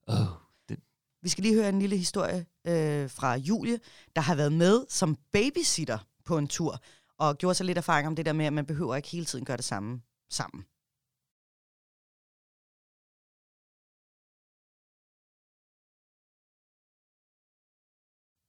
åh, 0.08 0.26
det. 0.68 0.78
Vi 1.22 1.28
skal 1.28 1.42
lige 1.44 1.54
høre 1.54 1.68
en 1.68 1.78
lille 1.78 1.96
historie 1.96 2.46
øh, 2.66 3.10
fra 3.10 3.36
Julie, 3.36 3.78
der 4.16 4.22
har 4.22 4.34
været 4.34 4.52
med 4.52 4.84
som 4.88 5.16
babysitter 5.32 5.98
på 6.24 6.38
en 6.38 6.48
tur, 6.48 6.80
og 7.18 7.38
gjorde 7.38 7.54
sig 7.54 7.66
lidt 7.66 7.78
erfaring 7.78 8.08
om 8.08 8.16
det 8.16 8.26
der 8.26 8.32
med, 8.32 8.46
at 8.46 8.52
man 8.52 8.66
behøver 8.66 8.96
ikke 8.96 9.08
hele 9.08 9.24
tiden 9.24 9.44
gøre 9.44 9.56
det 9.56 9.64
samme 9.64 10.00
sammen. 10.30 10.64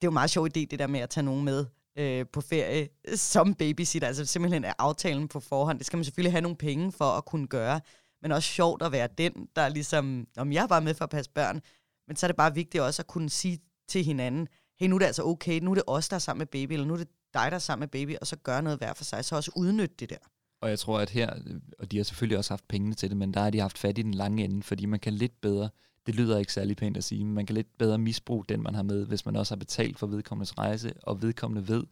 det 0.02 0.04
er 0.04 0.08
jo 0.08 0.12
en 0.12 0.14
meget 0.14 0.30
sjov 0.30 0.46
idé, 0.46 0.60
det 0.60 0.80
der 0.80 0.88
med 0.88 1.00
at 1.00 1.10
tage 1.10 1.24
nogen 1.24 1.46
med 1.46 1.66
øh, 1.98 2.26
på 2.34 2.42
ferie 2.42 2.90
øh, 3.08 3.18
som 3.18 3.54
babysitter. 3.54 4.08
Altså 4.08 4.26
simpelthen 4.26 4.64
er 4.64 4.74
aftalen 4.80 5.28
på 5.28 5.40
forhånd. 5.40 5.78
Det 5.78 5.88
skal 5.88 5.98
man 5.98 6.04
selvfølgelig 6.04 6.34
have 6.34 6.42
nogle 6.42 6.58
penge 6.58 6.92
for 6.92 7.06
at 7.06 7.26
kunne 7.26 7.48
gøre. 7.48 7.82
Men 8.22 8.32
også 8.32 8.50
sjovt 8.50 8.82
at 8.82 8.92
være 8.92 9.08
den, 9.18 9.48
der 9.56 9.70
ligesom, 9.70 10.28
om 10.38 10.52
jeg 10.52 10.70
var 10.70 10.80
med 10.80 10.94
for 10.94 11.04
at 11.04 11.10
passe 11.10 11.32
børn, 11.32 11.62
men 12.08 12.16
så 12.16 12.26
er 12.26 12.28
det 12.28 12.36
bare 12.36 12.56
vigtigt 12.56 12.84
også 12.84 13.02
at 13.02 13.08
kunne 13.08 13.30
sige 13.30 13.60
til 13.88 14.04
hinanden, 14.04 14.48
hey, 14.80 14.88
nu 14.88 14.96
er 14.96 15.00
det 15.00 15.06
altså 15.06 15.24
okay, 15.24 15.60
nu 15.60 15.72
er 15.72 15.76
det 15.76 15.84
os, 15.88 16.10
der 16.10 16.16
er 16.16 16.20
sammen 16.20 16.40
med 16.40 16.48
baby, 16.48 16.74
eller 16.74 16.86
nu 16.86 16.94
er 16.94 16.98
det 16.98 17.08
dig, 17.34 17.52
der 17.52 17.56
er 17.56 17.60
sammen 17.60 17.82
med 17.82 17.88
baby, 17.88 18.16
og 18.22 18.28
så 18.28 18.36
gør 18.36 18.62
noget 18.62 18.80
hver 18.80 18.94
for 18.94 19.04
sig, 19.04 19.26
så 19.26 19.36
også 19.36 19.52
udnytte 19.56 19.96
det 20.00 20.10
der. 20.10 20.18
Og 20.62 20.70
jeg 20.70 20.80
tror, 20.80 21.00
at 21.00 21.10
her, 21.10 21.34
øh, 21.48 21.56
og 21.80 21.92
de 21.92 21.98
har 21.98 22.04
selvfølgelig 22.04 22.38
også 22.38 22.52
haft 22.52 22.68
pengene 22.68 22.96
til 22.96 23.10
det, 23.10 23.18
men 23.18 23.34
der 23.34 23.40
har 23.40 23.50
de 23.50 23.60
haft 23.60 23.78
fat 23.78 23.98
i 23.98 24.02
den 24.02 24.14
lange 24.14 24.44
ende, 24.44 24.64
fordi 24.64 24.86
man 24.86 25.00
kan 25.00 25.14
lidt 25.14 25.42
bedre, 25.42 25.70
det 26.08 26.16
lyder 26.16 26.38
ikke 26.38 26.54
særlig 26.54 26.78
pænt 26.78 26.98
at 26.98 27.04
sige, 27.04 27.26
men 27.26 27.34
man 27.34 27.46
kan 27.46 27.56
lidt 27.56 27.78
bedre 27.78 27.98
misbruge 27.98 28.46
den, 28.50 28.64
man 28.64 28.76
har 28.76 28.84
med, 28.84 29.06
hvis 29.06 29.26
man 29.26 29.36
også 29.36 29.54
har 29.54 29.60
betalt 29.60 30.00
for 30.00 30.08
vedkommendes 30.08 30.58
rejse, 30.58 30.94
og 31.04 31.22
vedkommende 31.22 31.68
ved, 31.68 31.84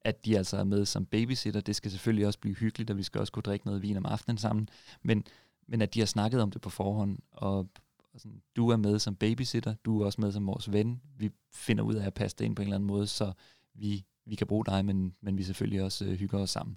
at 0.00 0.24
de 0.24 0.38
altså 0.38 0.56
er 0.56 0.64
med 0.64 0.84
som 0.84 1.06
babysitter. 1.06 1.60
Det 1.60 1.76
skal 1.76 1.90
selvfølgelig 1.90 2.26
også 2.26 2.38
blive 2.38 2.54
hyggeligt, 2.54 2.90
og 2.90 2.96
vi 2.96 3.02
skal 3.02 3.20
også 3.20 3.32
kunne 3.32 3.42
drikke 3.42 3.66
noget 3.66 3.82
vin 3.82 3.96
om 3.96 4.06
aftenen 4.06 4.38
sammen. 4.38 4.68
Men, 5.02 5.24
men 5.68 5.82
at 5.82 5.94
de 5.94 5.98
har 5.98 6.06
snakket 6.06 6.40
om 6.42 6.50
det 6.50 6.60
på 6.60 6.70
forhånd, 6.70 7.18
og 7.32 7.68
Og 8.16 8.20
sådan, 8.20 8.42
du 8.56 8.68
er 8.70 8.76
med 8.76 8.98
som 8.98 9.16
babysitter, 9.16 9.74
du 9.84 10.00
er 10.00 10.06
også 10.06 10.20
med 10.20 10.32
som 10.32 10.46
vores 10.46 10.72
ven. 10.72 11.00
Vi 11.18 11.30
finder 11.52 11.84
ud 11.84 11.94
af 11.94 12.06
at 12.06 12.14
passe 12.14 12.36
det 12.36 12.44
ind 12.44 12.56
på 12.56 12.62
en 12.62 12.66
eller 12.68 12.76
anden 12.76 12.86
måde, 12.86 13.06
så 13.06 13.32
vi, 13.74 14.04
vi 14.26 14.34
kan 14.34 14.46
bruge 14.46 14.64
dig, 14.64 14.84
men, 14.84 15.14
men 15.20 15.38
vi 15.38 15.42
selvfølgelig 15.42 15.82
også 15.82 16.04
øh, 16.04 16.18
hygger 16.18 16.38
os 16.38 16.50
sammen. 16.50 16.76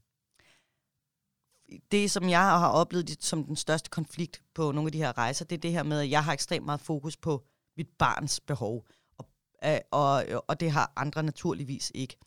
Det, 1.91 2.11
som 2.11 2.29
jeg 2.29 2.41
har 2.41 2.69
oplevet 2.69 3.17
som 3.19 3.43
den 3.43 3.55
største 3.55 3.89
konflikt 3.89 4.41
på 4.55 4.71
nogle 4.71 4.88
af 4.88 4.91
de 4.91 4.97
her 4.97 5.17
rejser, 5.17 5.45
det 5.45 5.55
er 5.55 5.59
det 5.59 5.71
her 5.71 5.83
med, 5.83 5.99
at 5.99 6.09
jeg 6.09 6.23
har 6.23 6.33
ekstremt 6.33 6.65
meget 6.65 6.81
fokus 6.81 7.17
på 7.17 7.43
mit 7.77 7.88
barns 7.99 8.39
behov. 8.39 8.85
Og, 9.17 9.25
øh, 9.65 9.79
og, 9.91 10.25
og 10.47 10.59
det 10.59 10.71
har 10.71 10.93
andre 10.95 11.23
naturligvis 11.23 11.91
ikke. 11.95 12.17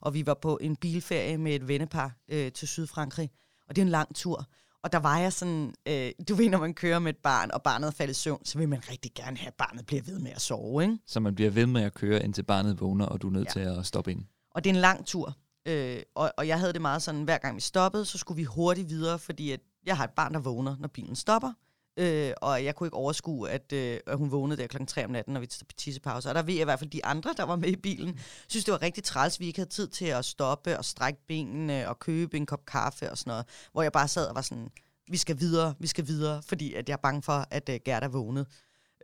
Og 0.00 0.14
vi 0.14 0.26
var 0.26 0.34
på 0.34 0.58
en 0.60 0.76
bilferie 0.76 1.38
med 1.38 1.54
et 1.54 1.68
vennepar 1.68 2.16
øh, 2.28 2.52
til 2.52 2.68
Sydfrankrig, 2.68 3.30
og 3.68 3.76
det 3.76 3.82
er 3.82 3.86
en 3.86 3.90
lang 3.90 4.14
tur. 4.14 4.46
Og 4.82 4.92
der 4.92 4.98
var 4.98 5.18
jeg 5.18 5.32
sådan, 5.32 5.74
øh, 5.88 6.10
du 6.28 6.34
ved, 6.34 6.48
når 6.48 6.58
man 6.58 6.74
kører 6.74 6.98
med 6.98 7.12
et 7.12 7.18
barn, 7.22 7.50
og 7.50 7.62
barnet 7.62 7.94
falder 7.94 8.10
i 8.10 8.14
søvn, 8.14 8.44
så 8.44 8.58
vil 8.58 8.68
man 8.68 8.90
rigtig 8.90 9.12
gerne 9.14 9.36
have, 9.36 9.48
at 9.48 9.54
barnet 9.54 9.86
bliver 9.86 10.02
ved 10.02 10.18
med 10.18 10.30
at 10.30 10.40
sove, 10.40 10.82
ikke? 10.82 10.98
Så 11.06 11.20
man 11.20 11.34
bliver 11.34 11.50
ved 11.50 11.66
med 11.66 11.82
at 11.82 11.94
køre, 11.94 12.24
indtil 12.24 12.42
barnet 12.42 12.80
vågner, 12.80 13.06
og 13.06 13.22
du 13.22 13.28
er 13.28 13.32
nødt 13.32 13.46
ja. 13.46 13.52
til 13.52 13.78
at 13.78 13.86
stoppe 13.86 14.10
ind. 14.10 14.24
Og 14.50 14.64
det 14.64 14.70
er 14.70 14.74
en 14.74 14.80
lang 14.80 15.06
tur. 15.06 15.36
Øh, 15.66 16.02
og, 16.14 16.32
og 16.36 16.48
jeg 16.48 16.58
havde 16.58 16.72
det 16.72 16.82
meget 16.82 17.02
sådan, 17.02 17.22
hver 17.22 17.38
gang 17.38 17.56
vi 17.56 17.60
stoppede, 17.60 18.04
så 18.04 18.18
skulle 18.18 18.36
vi 18.36 18.44
hurtigt 18.44 18.88
videre, 18.88 19.18
fordi 19.18 19.50
at 19.50 19.60
jeg 19.86 19.96
har 19.96 20.04
et 20.04 20.10
barn, 20.10 20.34
der 20.34 20.40
vågner, 20.40 20.76
når 20.78 20.88
bilen 20.88 21.16
stopper. 21.16 21.52
Øh, 21.96 22.32
og 22.36 22.64
jeg 22.64 22.74
kunne 22.74 22.86
ikke 22.86 22.96
overskue, 22.96 23.50
at, 23.50 23.72
øh, 23.72 23.98
at 24.06 24.18
hun 24.18 24.30
vågnede 24.30 24.62
der 24.62 24.66
klokken 24.66 24.86
3 24.86 25.04
om 25.04 25.10
natten, 25.10 25.34
når 25.34 25.40
vi 25.40 25.46
tager 25.46 25.64
tissepause. 25.76 26.28
Og 26.28 26.34
der 26.34 26.42
ved 26.42 26.54
jeg 26.54 26.60
i 26.60 26.64
hvert 26.64 26.78
fald, 26.78 26.90
de 26.90 27.04
andre, 27.04 27.34
der 27.36 27.42
var 27.42 27.56
med 27.56 27.68
i 27.68 27.76
bilen, 27.76 28.18
synes, 28.48 28.64
det 28.64 28.72
var 28.72 28.82
rigtig 28.82 29.04
træls, 29.04 29.40
vi 29.40 29.46
ikke 29.46 29.58
havde 29.58 29.70
tid 29.70 29.88
til 29.88 30.04
at 30.04 30.24
stoppe 30.24 30.78
og 30.78 30.84
strække 30.84 31.20
benene 31.28 31.88
og 31.88 31.98
købe 31.98 32.36
en 32.36 32.46
kop 32.46 32.66
kaffe 32.66 33.10
og 33.10 33.18
sådan 33.18 33.30
noget. 33.30 33.46
Hvor 33.72 33.82
jeg 33.82 33.92
bare 33.92 34.08
sad 34.08 34.26
og 34.26 34.34
var 34.34 34.42
sådan, 34.42 34.68
vi 35.10 35.16
skal 35.16 35.38
videre, 35.38 35.74
vi 35.78 35.86
skal 35.86 36.06
videre, 36.06 36.42
fordi 36.42 36.74
at 36.74 36.88
jeg 36.88 36.94
er 36.94 37.00
bange 37.02 37.22
for, 37.22 37.46
at 37.50 37.68
øh, 37.68 37.80
Gerda 37.84 38.06
vågnede. 38.06 38.46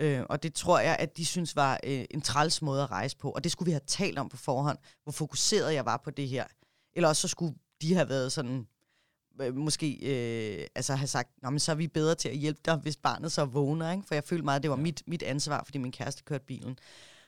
Uh, 0.05 0.21
og 0.29 0.43
det 0.43 0.55
tror 0.55 0.79
jeg, 0.79 0.97
at 0.99 1.17
de 1.17 1.27
synes 1.27 1.57
var 1.57 1.81
uh, 1.87 1.93
en 2.11 2.21
træls 2.21 2.63
måde 2.63 2.83
at 2.83 2.91
rejse 2.91 3.17
på. 3.17 3.31
Og 3.31 3.45
det 3.45 3.53
skulle 3.53 3.67
vi 3.67 3.73
have 3.73 3.81
talt 3.87 4.19
om 4.19 4.29
på 4.29 4.37
forhånd, 4.37 4.79
hvor 5.03 5.13
fokuseret 5.13 5.75
jeg 5.75 5.85
var 5.85 5.97
på 6.05 6.11
det 6.11 6.29
her. 6.29 6.45
Eller 6.97 7.09
også 7.09 7.23
så 7.23 7.29
skulle 7.29 7.55
de 7.83 7.95
have 7.95 8.09
været 8.09 8.33
sådan, 8.33 8.67
uh, 9.43 9.57
måske 9.57 9.99
uh, 10.03 10.67
altså 10.75 10.95
have 10.95 11.07
sagt, 11.07 11.29
Nå, 11.43 11.51
men 11.51 11.59
så 11.59 11.73
er 11.73 11.77
vi 11.77 11.89
bedre 11.89 12.15
til 12.15 12.29
at 12.29 12.37
hjælpe 12.37 12.61
dig, 12.65 12.77
hvis 12.77 12.97
barnet 12.97 13.33
så 13.33 13.45
vågner. 13.45 13.93
Ikke? 13.93 14.05
For 14.07 14.15
jeg 14.15 14.25
følte 14.25 14.45
meget, 14.45 14.57
at 14.57 14.63
det 14.63 14.71
var 14.71 14.77
mit, 14.77 15.03
mit 15.07 15.23
ansvar, 15.23 15.63
fordi 15.65 15.79
min 15.79 15.93
kæreste 15.93 16.23
kørte 16.23 16.45
bilen. 16.45 16.79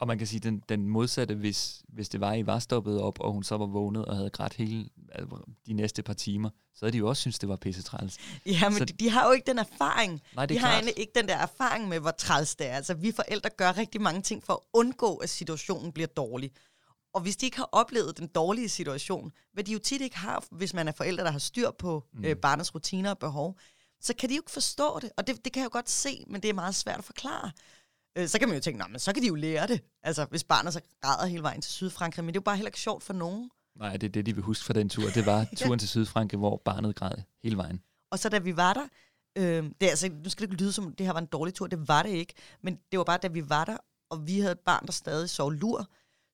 Og 0.00 0.06
man 0.06 0.18
kan 0.18 0.26
sige, 0.26 0.40
den, 0.40 0.62
den 0.68 0.88
modsatte, 0.88 1.34
hvis, 1.34 1.82
hvis 1.88 2.08
det 2.08 2.20
var, 2.20 2.34
I 2.34 2.46
var 2.46 2.58
stoppet 2.58 3.00
op, 3.00 3.20
og 3.20 3.32
hun 3.32 3.42
så 3.42 3.56
var 3.56 3.66
vågnet 3.66 4.04
og 4.04 4.16
havde 4.16 4.30
grædt 4.30 4.54
hele 4.54 4.88
altså, 5.12 5.36
de 5.66 5.72
næste 5.72 6.02
par 6.02 6.12
timer, 6.12 6.50
så 6.74 6.84
havde 6.84 6.92
de 6.92 6.98
jo 6.98 7.08
også 7.08 7.20
synes 7.20 7.38
det 7.38 7.48
var 7.48 7.56
pisse 7.56 7.82
træls. 7.82 8.16
Ja, 8.46 8.68
men 8.68 8.78
så, 8.78 8.84
de, 8.84 8.92
de 8.92 9.10
har 9.10 9.26
jo 9.26 9.32
ikke 9.32 9.46
den 9.46 9.58
erfaring. 9.58 10.22
Nej, 10.34 10.46
det 10.46 10.54
er 10.54 10.58
de 10.58 10.60
klart. 10.60 10.84
har 10.84 10.90
ikke 10.96 11.12
den 11.14 11.28
der 11.28 11.36
erfaring 11.36 11.88
med, 11.88 12.00
hvor 12.00 12.10
træls 12.10 12.56
det 12.56 12.66
er. 12.66 12.76
Altså, 12.76 12.94
vi 12.94 13.12
forældre 13.12 13.50
gør 13.56 13.76
rigtig 13.76 14.00
mange 14.00 14.22
ting 14.22 14.44
for 14.44 14.52
at 14.52 14.60
undgå, 14.72 15.16
at 15.16 15.30
situationen 15.30 15.92
bliver 15.92 16.06
dårlig. 16.06 16.50
Og 17.14 17.20
hvis 17.20 17.36
de 17.36 17.46
ikke 17.46 17.56
har 17.56 17.68
oplevet 17.72 18.18
den 18.18 18.26
dårlige 18.26 18.68
situation, 18.68 19.32
hvad 19.52 19.64
de 19.64 19.72
jo 19.72 19.78
tit 19.78 20.00
ikke 20.00 20.18
har, 20.18 20.44
hvis 20.50 20.74
man 20.74 20.88
er 20.88 20.92
forældre, 20.92 21.24
der 21.24 21.30
har 21.30 21.38
styr 21.38 21.70
på 21.70 22.04
mm. 22.12 22.24
øh, 22.24 22.36
barnets 22.36 22.74
rutiner 22.74 23.10
og 23.10 23.18
behov, 23.18 23.58
så 24.00 24.14
kan 24.14 24.28
de 24.28 24.34
jo 24.34 24.40
ikke 24.40 24.50
forstå 24.50 24.98
det. 25.00 25.10
Og 25.16 25.26
det, 25.26 25.44
det 25.44 25.52
kan 25.52 25.60
jeg 25.60 25.64
jo 25.64 25.72
godt 25.72 25.90
se, 25.90 26.24
men 26.26 26.42
det 26.42 26.48
er 26.48 26.54
meget 26.54 26.74
svært 26.74 26.98
at 26.98 27.04
forklare. 27.04 27.50
Øh, 28.18 28.28
så 28.28 28.38
kan 28.38 28.48
man 28.48 28.56
jo 28.56 28.60
tænke, 28.60 28.84
men 28.90 28.98
så 28.98 29.12
kan 29.12 29.22
de 29.22 29.28
jo 29.28 29.34
lære 29.34 29.66
det. 29.66 29.80
Altså, 30.02 30.24
hvis 30.24 30.44
barnet 30.44 30.72
så 30.72 30.80
græder 31.02 31.26
hele 31.26 31.42
vejen 31.42 31.62
til 31.62 31.72
Sydfrankrig. 31.72 32.24
Men 32.24 32.34
det 32.34 32.38
er 32.38 32.40
jo 32.40 32.44
bare 32.44 32.56
heller 32.56 32.68
ikke 32.68 32.80
sjovt 32.80 33.02
for 33.02 33.12
nogen. 33.12 33.50
Nej, 33.78 33.96
det 33.96 34.06
er 34.06 34.12
det, 34.12 34.26
de 34.26 34.34
vil 34.34 34.44
huske 34.44 34.64
fra 34.64 34.72
den 34.72 34.88
tur. 34.88 35.08
Det 35.14 35.26
var 35.26 35.46
turen 35.56 35.72
ja. 35.72 35.76
til 35.76 35.88
Sydfrankrig, 35.88 36.38
hvor 36.38 36.62
barnet 36.64 36.96
græd 36.96 37.16
hele 37.42 37.56
vejen. 37.56 37.82
Og 38.10 38.18
så 38.18 38.28
da 38.28 38.38
vi 38.38 38.56
var 38.56 38.74
der, 38.74 38.88
øh, 39.38 39.64
det 39.80 39.82
er, 39.82 39.90
altså, 39.90 40.08
nu 40.08 40.30
skal 40.30 40.46
det 40.46 40.52
ikke 40.52 40.62
lyde 40.62 40.72
som, 40.72 40.94
det 40.94 41.06
her 41.06 41.12
var 41.12 41.20
en 41.20 41.26
dårlig 41.26 41.54
tur. 41.54 41.66
Det 41.66 41.88
var 41.88 42.02
det 42.02 42.10
ikke. 42.10 42.34
Men 42.62 42.78
det 42.90 42.98
var 42.98 43.04
bare, 43.04 43.18
da 43.22 43.28
vi 43.28 43.48
var 43.48 43.64
der, 43.64 43.76
og 44.10 44.26
vi 44.26 44.40
havde 44.40 44.52
et 44.52 44.60
barn, 44.60 44.86
der 44.86 44.92
stadig 44.92 45.30
sov 45.30 45.52
lur. 45.52 45.86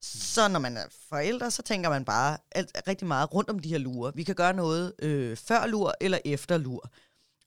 Så 0.03 0.49
når 0.49 0.61
man 0.61 0.77
er 0.77 0.87
forældre, 1.09 1.51
så 1.51 1.63
tænker 1.63 1.91
man 1.91 2.05
bare 2.05 2.39
alt, 2.53 2.83
rigtig 2.89 3.09
meget 3.09 3.35
rundt 3.35 3.51
om 3.51 3.59
de 3.59 3.69
her 3.69 3.79
lurer. 3.79 4.13
Vi 4.15 4.23
kan 4.23 4.35
gøre 4.35 4.53
noget 4.53 4.93
øh, 4.99 5.37
før 5.37 5.67
lur 5.67 5.95
eller 6.01 6.19
efter 6.25 6.59
lur. 6.59 6.91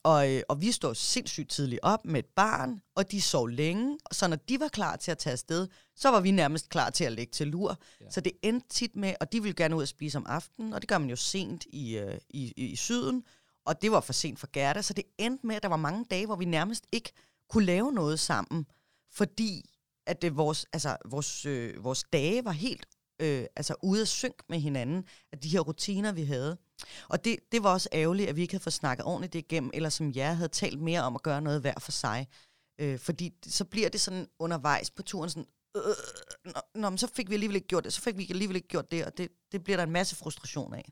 Og, 0.08 0.34
øh, 0.34 0.44
og 0.50 0.62
vi 0.62 0.72
stod 0.72 0.96
sindssygt 0.96 1.50
tidligt 1.50 1.80
op 1.84 2.06
med 2.06 2.20
et 2.20 2.26
barn, 2.36 2.82
og 2.96 3.12
de 3.12 3.22
sov 3.22 3.48
længe. 3.48 3.98
Så 4.12 4.28
når 4.28 4.36
de 4.36 4.60
var 4.60 4.68
klar 4.68 4.96
til 4.96 5.12
at 5.12 5.18
tage 5.18 5.32
afsted, 5.32 5.68
så 5.96 6.10
var 6.10 6.20
vi 6.20 6.32
nærmest 6.32 6.70
klar 6.70 6.90
til 6.90 7.04
at 7.04 7.12
lægge 7.12 7.32
til 7.32 7.48
lur. 7.48 7.78
Ja. 8.02 8.10
Så 8.10 8.22
det 8.22 8.32
endte 8.44 8.68
tit 8.70 8.96
med, 8.96 9.14
og 9.20 9.32
de 9.32 9.42
ville 9.42 9.56
gerne 9.56 9.76
ud 9.76 9.82
og 9.82 9.88
spise 9.88 10.18
om 10.18 10.26
aftenen, 10.30 10.74
og 10.74 10.82
det 10.82 10.90
gør 10.90 10.98
man 10.98 11.10
jo 11.10 11.16
sent 11.16 11.66
i, 11.70 11.98
øh, 11.98 12.18
i, 12.30 12.54
i, 12.58 12.66
i 12.66 12.76
syden. 12.76 13.24
Og 13.66 13.82
det 13.82 13.92
var 13.92 14.00
for 14.00 14.14
sent 14.14 14.40
for 14.40 14.50
Gerda, 14.54 14.82
så 14.82 14.94
det 14.94 15.04
endte 15.18 15.48
med, 15.48 15.56
at 15.56 15.64
der 15.64 15.70
var 15.70 15.78
mange 15.78 16.06
dage, 16.12 16.26
hvor 16.26 16.36
vi 16.36 16.46
nærmest 16.46 16.88
ikke 16.92 17.12
kunne 17.50 17.66
lave 17.66 17.92
noget 17.92 18.20
sammen, 18.20 18.66
fordi 19.14 19.70
at 20.06 20.22
det, 20.22 20.38
vores, 20.38 20.66
altså, 20.74 20.98
vores, 21.06 21.46
øh, 21.46 21.84
vores 21.84 22.04
dage 22.14 22.46
var 22.46 22.52
helt 22.52 22.86
øh, 23.20 23.46
altså 23.56 23.76
ude 23.84 24.02
af 24.02 24.08
synk 24.08 24.42
med 24.50 24.60
hinanden, 24.60 25.04
at 25.32 25.44
de 25.44 25.50
her 25.50 25.60
rutiner, 25.60 26.12
vi 26.12 26.24
havde. 26.24 26.58
Og 27.08 27.26
det, 27.26 27.38
det 27.52 27.64
var 27.64 27.74
også 27.74 27.90
ærgerligt, 27.94 28.30
at 28.30 28.36
vi 28.36 28.42
ikke 28.42 28.54
havde 28.54 28.64
fået 28.64 28.74
snakket 28.74 29.06
ordentligt 29.06 29.34
det 29.34 29.40
igennem, 29.40 29.72
eller 29.74 29.90
som 29.90 30.12
jeg 30.12 30.38
havde 30.38 30.50
talt 30.50 30.82
mere 30.82 31.02
om 31.02 31.16
at 31.16 31.24
gøre 31.24 31.42
noget 31.42 31.62
hver 31.62 31.74
for 31.80 31.92
sig. 31.92 32.28
Øh, 32.82 33.00
fordi 33.00 33.34
så 33.48 33.66
bliver 33.66 33.90
det 33.90 34.02
sådan 34.02 34.28
undervejs 34.40 34.92
på 34.92 35.04
turen 35.04 35.30
sådan, 35.30 35.46
øh, 35.78 35.84
øh, 35.86 35.90
øh 36.46 36.54
nå, 36.54 36.82
nå, 36.82 36.90
men 36.90 36.98
så 36.98 37.08
fik 37.08 37.30
vi 37.30 37.34
alligevel 37.34 37.56
ikke 37.56 37.68
gjort 37.68 37.84
det, 37.84 37.94
så 37.94 38.02
fik 38.02 38.18
vi 38.18 38.28
alligevel 38.30 38.56
ikke 38.56 38.68
gjort 38.68 38.92
det, 38.92 39.06
og 39.06 39.18
det, 39.18 39.30
det 39.52 39.64
bliver 39.64 39.78
der 39.78 39.84
en 39.84 39.92
masse 39.92 40.16
frustration 40.16 40.74
af. 40.74 40.92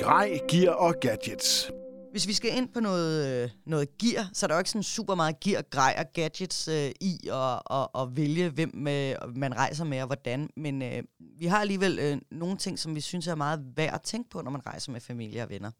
Grej, 0.00 0.38
gear 0.48 0.74
og 0.74 0.94
gadgets. 1.00 1.70
Hvis 2.12 2.26
vi 2.26 2.32
skal 2.32 2.56
ind 2.56 2.68
på 2.68 2.80
noget, 2.80 3.42
øh, 3.44 3.50
noget 3.66 3.98
gear, 3.98 4.30
så 4.32 4.46
er 4.46 4.48
der 4.48 4.54
jo 4.54 4.58
ikke 4.58 4.70
sådan 4.70 4.82
super 4.82 5.14
meget 5.14 5.40
gear, 5.40 5.62
grej 5.62 5.94
og 5.98 6.12
gadgets 6.12 6.68
øh, 6.68 6.90
i 7.00 7.18
at, 7.24 7.62
og, 7.66 7.94
og 7.94 8.16
vælge, 8.16 8.48
hvem 8.50 8.88
øh, 8.88 9.14
man 9.36 9.56
rejser 9.56 9.84
med 9.84 10.00
og 10.00 10.06
hvordan. 10.06 10.50
Men 10.56 10.82
øh, 10.82 11.02
vi 11.38 11.46
har 11.46 11.58
alligevel 11.58 11.98
øh, 11.98 12.18
nogle 12.30 12.56
ting, 12.56 12.78
som 12.78 12.94
vi 12.94 13.00
synes 13.00 13.26
er 13.26 13.34
meget 13.34 13.60
værd 13.76 13.94
at 13.94 14.02
tænke 14.02 14.30
på, 14.30 14.42
når 14.42 14.50
man 14.50 14.66
rejser 14.66 14.92
med 14.92 15.00
familie 15.00 15.42
og 15.42 15.50
venner. 15.50 15.70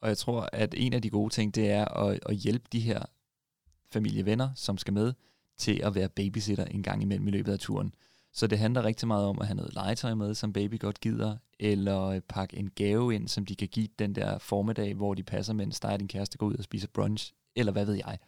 Og 0.00 0.08
jeg 0.08 0.18
tror, 0.18 0.48
at 0.52 0.74
en 0.76 0.92
af 0.92 1.02
de 1.02 1.10
gode 1.10 1.34
ting, 1.34 1.54
det 1.54 1.70
er 1.70 1.84
at, 1.84 2.18
at 2.26 2.36
hjælpe 2.36 2.64
de 2.72 2.80
her 2.80 3.02
familievenner, 3.92 4.48
som 4.54 4.78
skal 4.78 4.92
med, 4.92 5.12
til 5.58 5.80
at 5.82 5.94
være 5.94 6.08
babysitter 6.08 6.64
en 6.64 6.82
gang 6.82 7.02
imellem 7.02 7.28
i 7.28 7.30
løbet 7.30 7.52
af 7.52 7.58
turen. 7.58 7.94
Så 8.34 8.46
det 8.46 8.58
handler 8.58 8.84
rigtig 8.84 9.08
meget 9.08 9.26
om 9.26 9.38
at 9.40 9.46
have 9.46 9.56
noget 9.56 9.74
legetøj 9.74 10.14
med, 10.14 10.34
som 10.34 10.52
baby 10.52 10.80
godt 10.80 11.00
gider, 11.00 11.36
eller 11.60 12.02
øh, 12.02 12.20
pakke 12.20 12.56
en 12.56 12.70
gave 12.70 13.14
ind, 13.14 13.28
som 13.28 13.46
de 13.46 13.56
kan 13.56 13.68
give 13.68 13.88
den 13.98 14.14
der 14.14 14.38
formiddag, 14.38 14.94
hvor 14.94 15.14
de 15.14 15.22
passer, 15.22 15.52
mens 15.52 15.80
dig 15.80 15.92
og 15.92 16.00
din 16.00 16.08
kæreste 16.08 16.38
går 16.38 16.46
ud 16.46 16.54
og 16.54 16.64
spiser 16.64 16.88
brunch, 16.94 17.32
eller 17.56 17.72
hvad 17.72 17.84
ved 17.84 17.94
jeg. 17.94 18.18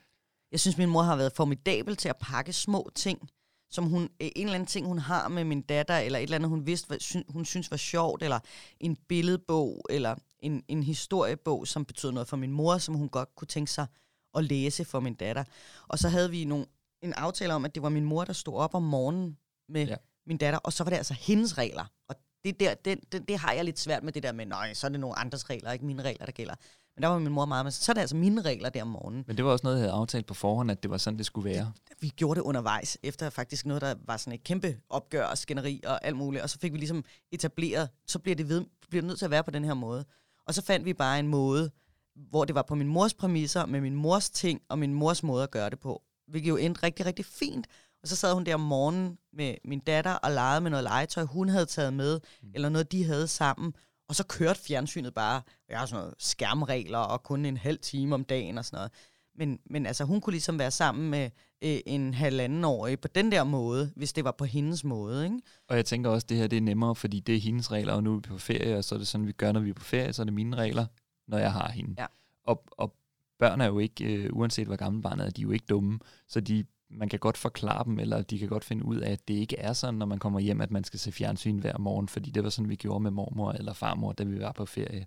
Jeg 0.52 0.60
synes, 0.60 0.78
min 0.78 0.88
mor 0.88 1.02
har 1.02 1.16
været 1.16 1.32
formidabel 1.32 1.96
til 1.96 2.08
at 2.08 2.16
pakke 2.20 2.52
små 2.52 2.90
ting, 2.94 3.30
som 3.70 3.84
hun, 3.84 4.02
øh, 4.02 4.08
en 4.36 4.46
eller 4.46 4.54
anden 4.54 4.66
ting, 4.66 4.86
hun 4.86 4.98
har 4.98 5.28
med 5.28 5.44
min 5.44 5.62
datter, 5.62 5.98
eller 5.98 6.18
et 6.18 6.22
eller 6.22 6.36
andet, 6.36 6.50
hun 6.50 6.66
vidste, 6.66 7.24
hun 7.28 7.44
synes 7.44 7.70
var 7.70 7.76
sjovt, 7.76 8.22
eller 8.22 8.38
en 8.80 8.96
billedbog, 9.08 9.86
eller 9.90 10.14
en, 10.38 10.62
en 10.68 10.82
historiebog, 10.82 11.66
som 11.66 11.84
betød 11.84 12.12
noget 12.12 12.28
for 12.28 12.36
min 12.36 12.52
mor, 12.52 12.78
som 12.78 12.94
hun 12.94 13.08
godt 13.08 13.34
kunne 13.36 13.48
tænke 13.48 13.70
sig 13.70 13.86
at 14.34 14.44
læse 14.44 14.84
for 14.84 15.00
min 15.00 15.14
datter. 15.14 15.44
Og 15.88 15.98
så 15.98 16.08
havde 16.08 16.30
vi 16.30 16.44
nogle, 16.44 16.66
en 17.02 17.12
aftale 17.12 17.54
om, 17.54 17.64
at 17.64 17.74
det 17.74 17.82
var 17.82 17.88
min 17.88 18.04
mor, 18.04 18.24
der 18.24 18.32
stod 18.32 18.54
op 18.54 18.74
om 18.74 18.82
morgenen 18.82 19.36
med 19.68 19.86
ja. 19.86 19.96
min 20.26 20.36
datter, 20.36 20.58
og 20.58 20.72
så 20.72 20.84
var 20.84 20.90
det 20.90 20.96
altså 20.96 21.14
hendes 21.14 21.58
regler. 21.58 21.84
Og 22.08 22.16
det, 22.44 22.60
der, 22.60 22.74
det, 22.74 23.12
det, 23.12 23.28
det 23.28 23.38
har 23.38 23.52
jeg 23.52 23.64
lidt 23.64 23.78
svært 23.78 24.02
med 24.02 24.12
det 24.12 24.22
der 24.22 24.32
med, 24.32 24.46
nej, 24.46 24.74
så 24.74 24.86
er 24.86 24.88
det 24.88 25.00
nogle 25.00 25.18
andres 25.18 25.50
regler, 25.50 25.72
ikke 25.72 25.86
mine 25.86 26.02
regler, 26.02 26.26
der 26.26 26.32
gælder. 26.32 26.54
Men 26.96 27.02
der 27.02 27.08
var 27.08 27.18
min 27.18 27.32
mor 27.32 27.44
meget 27.44 27.64
med, 27.64 27.72
så 27.72 27.92
er 27.92 27.94
det 27.94 28.00
altså 28.00 28.16
mine 28.16 28.42
regler 28.42 28.68
der 28.68 28.82
om 28.82 28.88
morgenen. 28.88 29.24
Men 29.26 29.36
det 29.36 29.44
var 29.44 29.50
også 29.50 29.66
noget, 29.66 29.76
jeg 29.76 29.82
havde 29.82 29.92
aftalt 29.92 30.26
på 30.26 30.34
forhånd, 30.34 30.70
at 30.70 30.82
det 30.82 30.90
var 30.90 30.96
sådan, 30.96 31.18
det 31.18 31.26
skulle 31.26 31.50
være. 31.50 31.72
Det, 31.88 31.96
vi 32.00 32.08
gjorde 32.08 32.40
det 32.40 32.44
undervejs, 32.44 32.98
efter 33.02 33.30
faktisk 33.30 33.66
noget, 33.66 33.82
der 33.82 33.94
var 34.04 34.16
sådan 34.16 34.32
et 34.32 34.44
kæmpe 34.44 34.76
opgør 34.90 35.24
og 35.24 35.38
skænderi 35.38 35.80
og 35.86 36.04
alt 36.04 36.16
muligt. 36.16 36.42
Og 36.42 36.50
så 36.50 36.58
fik 36.58 36.72
vi 36.72 36.78
ligesom 36.78 37.04
etableret, 37.32 37.88
så 38.06 38.18
bliver 38.18 38.36
det, 38.36 38.48
ved, 38.48 38.64
bliver 38.88 39.02
det 39.02 39.06
nødt 39.06 39.18
til 39.18 39.24
at 39.24 39.30
være 39.30 39.44
på 39.44 39.50
den 39.50 39.64
her 39.64 39.74
måde. 39.74 40.04
Og 40.46 40.54
så 40.54 40.62
fandt 40.62 40.84
vi 40.84 40.92
bare 40.92 41.18
en 41.18 41.28
måde, 41.28 41.70
hvor 42.14 42.44
det 42.44 42.54
var 42.54 42.62
på 42.62 42.74
min 42.74 42.88
mors 42.88 43.14
præmisser, 43.14 43.66
med 43.66 43.80
min 43.80 43.94
mors 43.94 44.30
ting 44.30 44.60
og 44.68 44.78
min 44.78 44.94
mors 44.94 45.22
måde 45.22 45.42
at 45.42 45.50
gøre 45.50 45.70
det 45.70 45.80
på. 45.80 46.02
Hvilket 46.28 46.48
jo 46.48 46.56
endte 46.56 46.82
rigtig, 46.82 47.06
rigtig 47.06 47.24
fint. 47.24 47.66
Og 48.02 48.08
så 48.08 48.16
sad 48.16 48.34
hun 48.34 48.46
der 48.46 48.54
om 48.54 48.60
morgenen 48.60 49.18
med 49.32 49.54
min 49.64 49.78
datter 49.78 50.12
og 50.12 50.30
legede 50.30 50.60
med 50.60 50.70
noget 50.70 50.84
legetøj, 50.84 51.24
hun 51.24 51.48
havde 51.48 51.66
taget 51.66 51.92
med, 51.92 52.20
mm. 52.42 52.50
eller 52.54 52.68
noget, 52.68 52.92
de 52.92 53.04
havde 53.04 53.28
sammen. 53.28 53.74
Og 54.08 54.14
så 54.14 54.26
kørte 54.26 54.60
fjernsynet 54.60 55.14
bare. 55.14 55.42
Jeg 55.68 55.78
har 55.78 55.86
sådan 55.86 56.00
noget 56.00 56.14
skærmregler 56.18 56.98
og 56.98 57.22
kun 57.22 57.44
en 57.44 57.56
halv 57.56 57.78
time 57.78 58.14
om 58.14 58.24
dagen 58.24 58.58
og 58.58 58.64
sådan 58.64 58.76
noget. 58.76 58.92
Men, 59.38 59.58
men 59.70 59.86
altså, 59.86 60.04
hun 60.04 60.20
kunne 60.20 60.32
ligesom 60.32 60.58
være 60.58 60.70
sammen 60.70 61.10
med 61.10 61.30
øh, 61.64 61.78
en 61.86 62.14
halvandenårig 62.14 63.00
på 63.00 63.08
den 63.08 63.32
der 63.32 63.44
måde, 63.44 63.92
hvis 63.96 64.12
det 64.12 64.24
var 64.24 64.32
på 64.32 64.44
hendes 64.44 64.84
måde. 64.84 65.24
Ikke? 65.24 65.40
Og 65.68 65.76
jeg 65.76 65.84
tænker 65.84 66.10
også, 66.10 66.24
at 66.24 66.28
det 66.28 66.36
her 66.36 66.46
det 66.46 66.56
er 66.56 66.60
nemmere, 66.60 66.94
fordi 66.94 67.20
det 67.20 67.36
er 67.36 67.40
hendes 67.40 67.72
regler, 67.72 67.92
og 67.92 68.02
nu 68.02 68.12
er 68.12 68.16
vi 68.16 68.20
på 68.20 68.38
ferie, 68.38 68.76
og 68.76 68.84
så 68.84 68.94
er 68.94 68.98
det 68.98 69.08
sådan, 69.08 69.26
vi 69.26 69.32
gør, 69.32 69.52
når 69.52 69.60
vi 69.60 69.70
er 69.70 69.74
på 69.74 69.84
ferie, 69.84 70.12
så 70.12 70.22
er 70.22 70.24
det 70.24 70.34
mine 70.34 70.56
regler, 70.56 70.86
når 71.28 71.38
jeg 71.38 71.52
har 71.52 71.70
hende. 71.70 71.94
Ja. 71.98 72.06
Og, 72.44 72.64
og 72.70 72.94
børn 73.38 73.60
er 73.60 73.66
jo 73.66 73.78
ikke, 73.78 74.04
øh, 74.04 74.30
uanset 74.32 74.66
hvor 74.66 74.76
gammel 74.76 75.02
barnet 75.02 75.26
er, 75.26 75.30
de 75.30 75.40
er 75.40 75.42
jo 75.42 75.50
ikke 75.50 75.66
dumme, 75.68 75.98
så 76.28 76.40
de 76.40 76.64
man 76.90 77.08
kan 77.08 77.18
godt 77.18 77.36
forklare 77.36 77.84
dem, 77.84 77.98
eller 77.98 78.22
de 78.22 78.38
kan 78.38 78.48
godt 78.48 78.64
finde 78.64 78.84
ud 78.84 78.96
af, 78.96 79.12
at 79.12 79.28
det 79.28 79.34
ikke 79.34 79.58
er 79.58 79.72
sådan, 79.72 79.94
når 79.94 80.06
man 80.06 80.18
kommer 80.18 80.40
hjem, 80.40 80.60
at 80.60 80.70
man 80.70 80.84
skal 80.84 81.00
se 81.00 81.12
fjernsyn 81.12 81.58
hver 81.58 81.78
morgen, 81.78 82.08
fordi 82.08 82.30
det 82.30 82.44
var 82.44 82.50
sådan, 82.50 82.68
vi 82.68 82.76
gjorde 82.76 83.00
med 83.00 83.10
mormor 83.10 83.52
eller 83.52 83.72
farmor, 83.72 84.12
da 84.12 84.24
vi 84.24 84.40
var 84.40 84.52
på 84.52 84.66
ferie. 84.66 85.06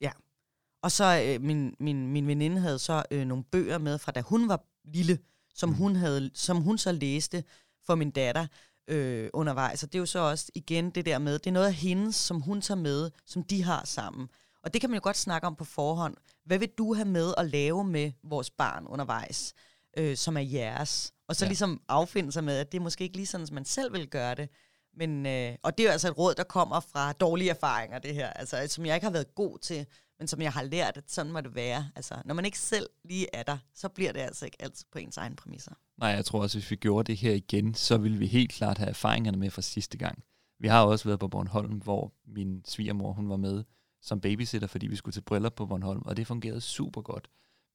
Ja, 0.00 0.10
Og 0.82 0.90
så 0.90 1.22
øh, 1.26 1.42
min, 1.42 1.74
min, 1.80 2.06
min 2.06 2.26
veninde 2.26 2.60
havde 2.60 2.78
så 2.78 3.02
øh, 3.10 3.24
nogle 3.24 3.44
bøger 3.44 3.78
med 3.78 3.98
fra 3.98 4.12
da 4.12 4.20
hun 4.20 4.48
var 4.48 4.64
lille, 4.84 5.18
som, 5.54 5.68
mm. 5.68 5.74
hun, 5.74 5.96
havde, 5.96 6.30
som 6.34 6.56
hun 6.56 6.78
så 6.78 6.92
læste 6.92 7.44
for 7.86 7.94
min 7.94 8.10
datter 8.10 8.46
øh, 8.88 9.30
undervejs. 9.32 9.82
Og 9.82 9.92
det 9.92 9.98
er 9.98 10.02
jo 10.02 10.06
så 10.06 10.18
også 10.18 10.52
igen 10.54 10.90
det 10.90 11.06
der 11.06 11.18
med, 11.18 11.38
det 11.38 11.46
er 11.46 11.52
noget 11.52 11.66
af 11.66 11.74
hendes, 11.74 12.16
som 12.16 12.40
hun 12.40 12.60
tager 12.60 12.80
med, 12.80 13.10
som 13.26 13.42
de 13.42 13.62
har 13.62 13.84
sammen. 13.84 14.28
Og 14.62 14.72
det 14.72 14.80
kan 14.80 14.90
man 14.90 14.96
jo 14.96 15.00
godt 15.02 15.16
snakke 15.16 15.46
om 15.46 15.56
på 15.56 15.64
forhånd. 15.64 16.16
Hvad 16.44 16.58
vil 16.58 16.68
du 16.78 16.94
have 16.94 17.08
med 17.08 17.34
at 17.36 17.50
lave 17.50 17.84
med 17.84 18.12
vores 18.22 18.50
barn 18.50 18.86
undervejs, 18.86 19.54
øh, 19.98 20.16
som 20.16 20.36
er 20.36 20.40
jeres? 20.40 21.12
Og 21.28 21.36
så 21.36 21.44
ja. 21.44 21.48
ligesom 21.48 21.80
affinde 21.88 22.32
sig 22.32 22.44
med, 22.44 22.56
at 22.56 22.72
det 22.72 22.78
er 22.78 22.82
måske 22.82 23.04
ikke 23.04 23.16
lige 23.16 23.26
sådan, 23.26 23.46
som 23.46 23.54
man 23.54 23.64
selv 23.64 23.92
vil 23.92 24.08
gøre 24.08 24.34
det. 24.34 24.48
Men, 24.96 25.26
øh, 25.26 25.54
og 25.62 25.78
det 25.78 25.84
er 25.84 25.88
jo 25.88 25.92
altså 25.92 26.08
et 26.08 26.18
råd, 26.18 26.34
der 26.34 26.44
kommer 26.44 26.80
fra 26.80 27.12
dårlige 27.12 27.50
erfaringer, 27.50 27.98
det 27.98 28.14
her. 28.14 28.30
Altså, 28.30 28.66
som 28.68 28.86
jeg 28.86 28.94
ikke 28.94 29.04
har 29.04 29.12
været 29.12 29.34
god 29.34 29.58
til, 29.58 29.86
men 30.18 30.28
som 30.28 30.42
jeg 30.42 30.52
har 30.52 30.62
lært, 30.62 30.96
at 30.96 31.10
sådan 31.10 31.32
må 31.32 31.40
det 31.40 31.54
være. 31.54 31.90
Altså, 31.96 32.14
når 32.24 32.34
man 32.34 32.44
ikke 32.44 32.58
selv 32.58 32.86
lige 33.04 33.26
er 33.32 33.42
der, 33.42 33.58
så 33.74 33.88
bliver 33.88 34.12
det 34.12 34.20
altså 34.20 34.44
ikke 34.44 34.62
altid 34.62 34.86
på 34.92 34.98
ens 34.98 35.16
egen 35.16 35.36
præmisser. 35.36 35.72
Nej, 35.98 36.08
jeg 36.10 36.24
tror 36.24 36.42
også, 36.42 36.58
hvis 36.58 36.70
vi 36.70 36.76
gjorde 36.76 37.06
det 37.06 37.16
her 37.16 37.32
igen, 37.32 37.74
så 37.74 37.98
ville 37.98 38.18
vi 38.18 38.26
helt 38.26 38.52
klart 38.52 38.78
have 38.78 38.88
erfaringerne 38.88 39.38
med 39.38 39.50
fra 39.50 39.62
sidste 39.62 39.98
gang. 39.98 40.22
Vi 40.60 40.68
har 40.68 40.84
også 40.84 41.04
været 41.04 41.20
på 41.20 41.28
Bornholm, 41.28 41.72
hvor 41.78 42.12
min 42.26 42.64
svigermor 42.66 43.12
hun 43.12 43.28
var 43.28 43.36
med 43.36 43.64
som 44.02 44.20
babysitter, 44.20 44.68
fordi 44.68 44.86
vi 44.86 44.96
skulle 44.96 45.12
til 45.12 45.20
bryllup 45.20 45.54
på 45.54 45.66
Bornholm, 45.66 46.02
og 46.04 46.16
det 46.16 46.26
fungerede 46.26 46.60
super 46.60 47.02
godt. 47.02 47.28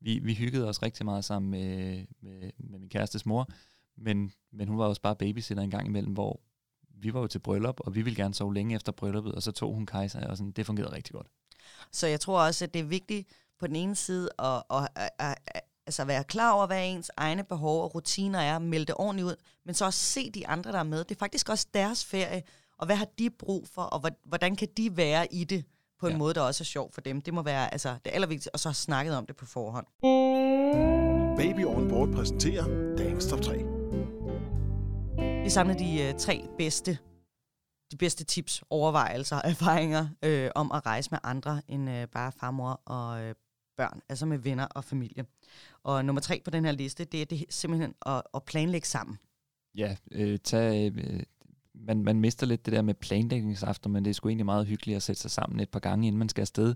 Vi, 0.03 0.19
vi 0.19 0.33
hyggede 0.33 0.69
os 0.69 0.81
rigtig 0.81 1.05
meget 1.05 1.25
sammen 1.25 1.51
med, 1.51 2.05
med, 2.21 2.51
med 2.57 2.79
min 2.79 2.89
kærestes 2.89 3.25
mor, 3.25 3.47
men, 3.97 4.31
men 4.51 4.67
hun 4.67 4.77
var 4.77 4.85
også 4.85 5.01
bare 5.01 5.15
babysitter 5.15 5.63
en 5.63 5.71
gang 5.71 5.87
imellem, 5.87 6.13
hvor 6.13 6.39
vi 6.89 7.13
var 7.13 7.19
jo 7.19 7.27
til 7.27 7.39
bryllup, 7.39 7.79
og 7.79 7.95
vi 7.95 8.01
ville 8.01 8.15
gerne 8.15 8.33
sove 8.33 8.53
længe 8.53 8.75
efter 8.75 8.91
brylluppet, 8.91 9.35
og 9.35 9.43
så 9.43 9.51
tog 9.51 9.73
hun 9.73 9.85
kejser, 9.85 10.27
og 10.27 10.37
sådan, 10.37 10.51
det 10.51 10.65
fungerede 10.65 10.95
rigtig 10.95 11.13
godt. 11.13 11.27
Så 11.91 12.07
jeg 12.07 12.19
tror 12.19 12.41
også, 12.41 12.65
at 12.65 12.73
det 12.73 12.79
er 12.79 12.83
vigtigt 12.83 13.27
på 13.59 13.67
den 13.67 13.75
ene 13.75 13.95
side 13.95 14.29
at, 14.39 14.63
at, 14.71 14.87
at, 14.95 15.09
at, 15.19 15.37
at 15.47 15.61
altså 15.85 16.05
være 16.05 16.23
klar 16.23 16.51
over, 16.51 16.67
hvad 16.67 16.87
ens 16.87 17.11
egne 17.17 17.43
behov 17.43 17.83
og 17.83 17.95
rutiner 17.95 18.39
er, 18.39 18.59
melde 18.59 18.85
det 18.85 18.95
ordentligt 18.97 19.25
ud, 19.25 19.35
men 19.65 19.75
så 19.75 19.85
også 19.85 19.99
se 19.99 20.31
de 20.31 20.47
andre, 20.47 20.71
der 20.71 20.79
er 20.79 20.83
med. 20.83 21.03
Det 21.03 21.15
er 21.15 21.19
faktisk 21.19 21.49
også 21.49 21.67
deres 21.73 22.05
ferie, 22.05 22.43
og 22.77 22.85
hvad 22.85 22.95
har 22.95 23.07
de 23.19 23.29
brug 23.29 23.67
for, 23.67 23.81
og 23.81 24.09
hvordan 24.23 24.55
kan 24.55 24.67
de 24.77 24.97
være 24.97 25.33
i 25.33 25.43
det 25.43 25.65
på 26.03 26.07
en 26.07 26.13
ja. 26.13 26.17
måde, 26.17 26.33
der 26.33 26.41
også 26.41 26.63
er 26.63 26.65
sjov 26.65 26.91
for 26.91 27.01
dem. 27.01 27.21
Det 27.21 27.33
må 27.33 27.41
være 27.41 27.73
altså, 27.73 27.95
det 28.05 28.11
allervigtigste, 28.13 28.55
og 28.55 28.59
så 28.59 28.69
have 28.69 28.73
snakket 28.73 29.17
om 29.17 29.25
det 29.25 29.35
på 29.35 29.45
forhånd. 29.45 29.85
Baby 31.37 31.65
On 31.65 31.89
Board 31.89 32.09
præsenterer 32.13 32.95
dagens 32.97 33.25
top 33.25 33.41
3. 33.41 33.57
Vi 35.43 35.49
samler 35.49 35.75
de 35.75 36.13
uh, 36.13 36.19
tre 36.19 36.47
bedste 36.57 36.97
de 37.91 37.97
bedste 37.97 38.23
tips, 38.23 38.63
overvejelser, 38.69 39.35
erfaringer 39.43 40.07
øh, 40.23 40.49
om 40.55 40.71
at 40.71 40.85
rejse 40.85 41.11
med 41.11 41.19
andre 41.23 41.61
end 41.67 41.89
øh, 41.89 42.07
bare 42.07 42.31
farmor 42.31 42.81
og 42.85 43.23
øh, 43.23 43.35
børn, 43.77 44.01
altså 44.09 44.25
med 44.25 44.37
venner 44.37 44.65
og 44.65 44.83
familie. 44.83 45.25
Og 45.83 46.05
nummer 46.05 46.21
tre 46.21 46.41
på 46.45 46.51
den 46.51 46.65
her 46.65 46.71
liste, 46.71 47.05
det 47.05 47.21
er 47.21 47.25
det 47.25 47.45
simpelthen 47.49 47.93
at, 48.05 48.21
at 48.33 48.43
planlægge 48.43 48.87
sammen. 48.87 49.17
Ja, 49.75 49.95
øh, 50.11 50.39
tag, 50.39 50.91
øh, 50.95 51.23
man, 51.83 52.03
man 52.03 52.19
mister 52.19 52.47
lidt 52.47 52.65
det 52.65 52.73
der 52.73 52.81
med 52.81 52.93
planlægningsaften, 52.93 53.91
men 53.91 54.05
det 54.05 54.09
er 54.09 54.13
sgu 54.13 54.29
egentlig 54.29 54.45
meget 54.45 54.67
hyggeligt 54.67 54.95
at 54.95 55.03
sætte 55.03 55.21
sig 55.21 55.31
sammen 55.31 55.59
et 55.59 55.69
par 55.69 55.79
gange, 55.79 56.07
inden 56.07 56.19
man 56.19 56.29
skal 56.29 56.41
afsted, 56.41 56.75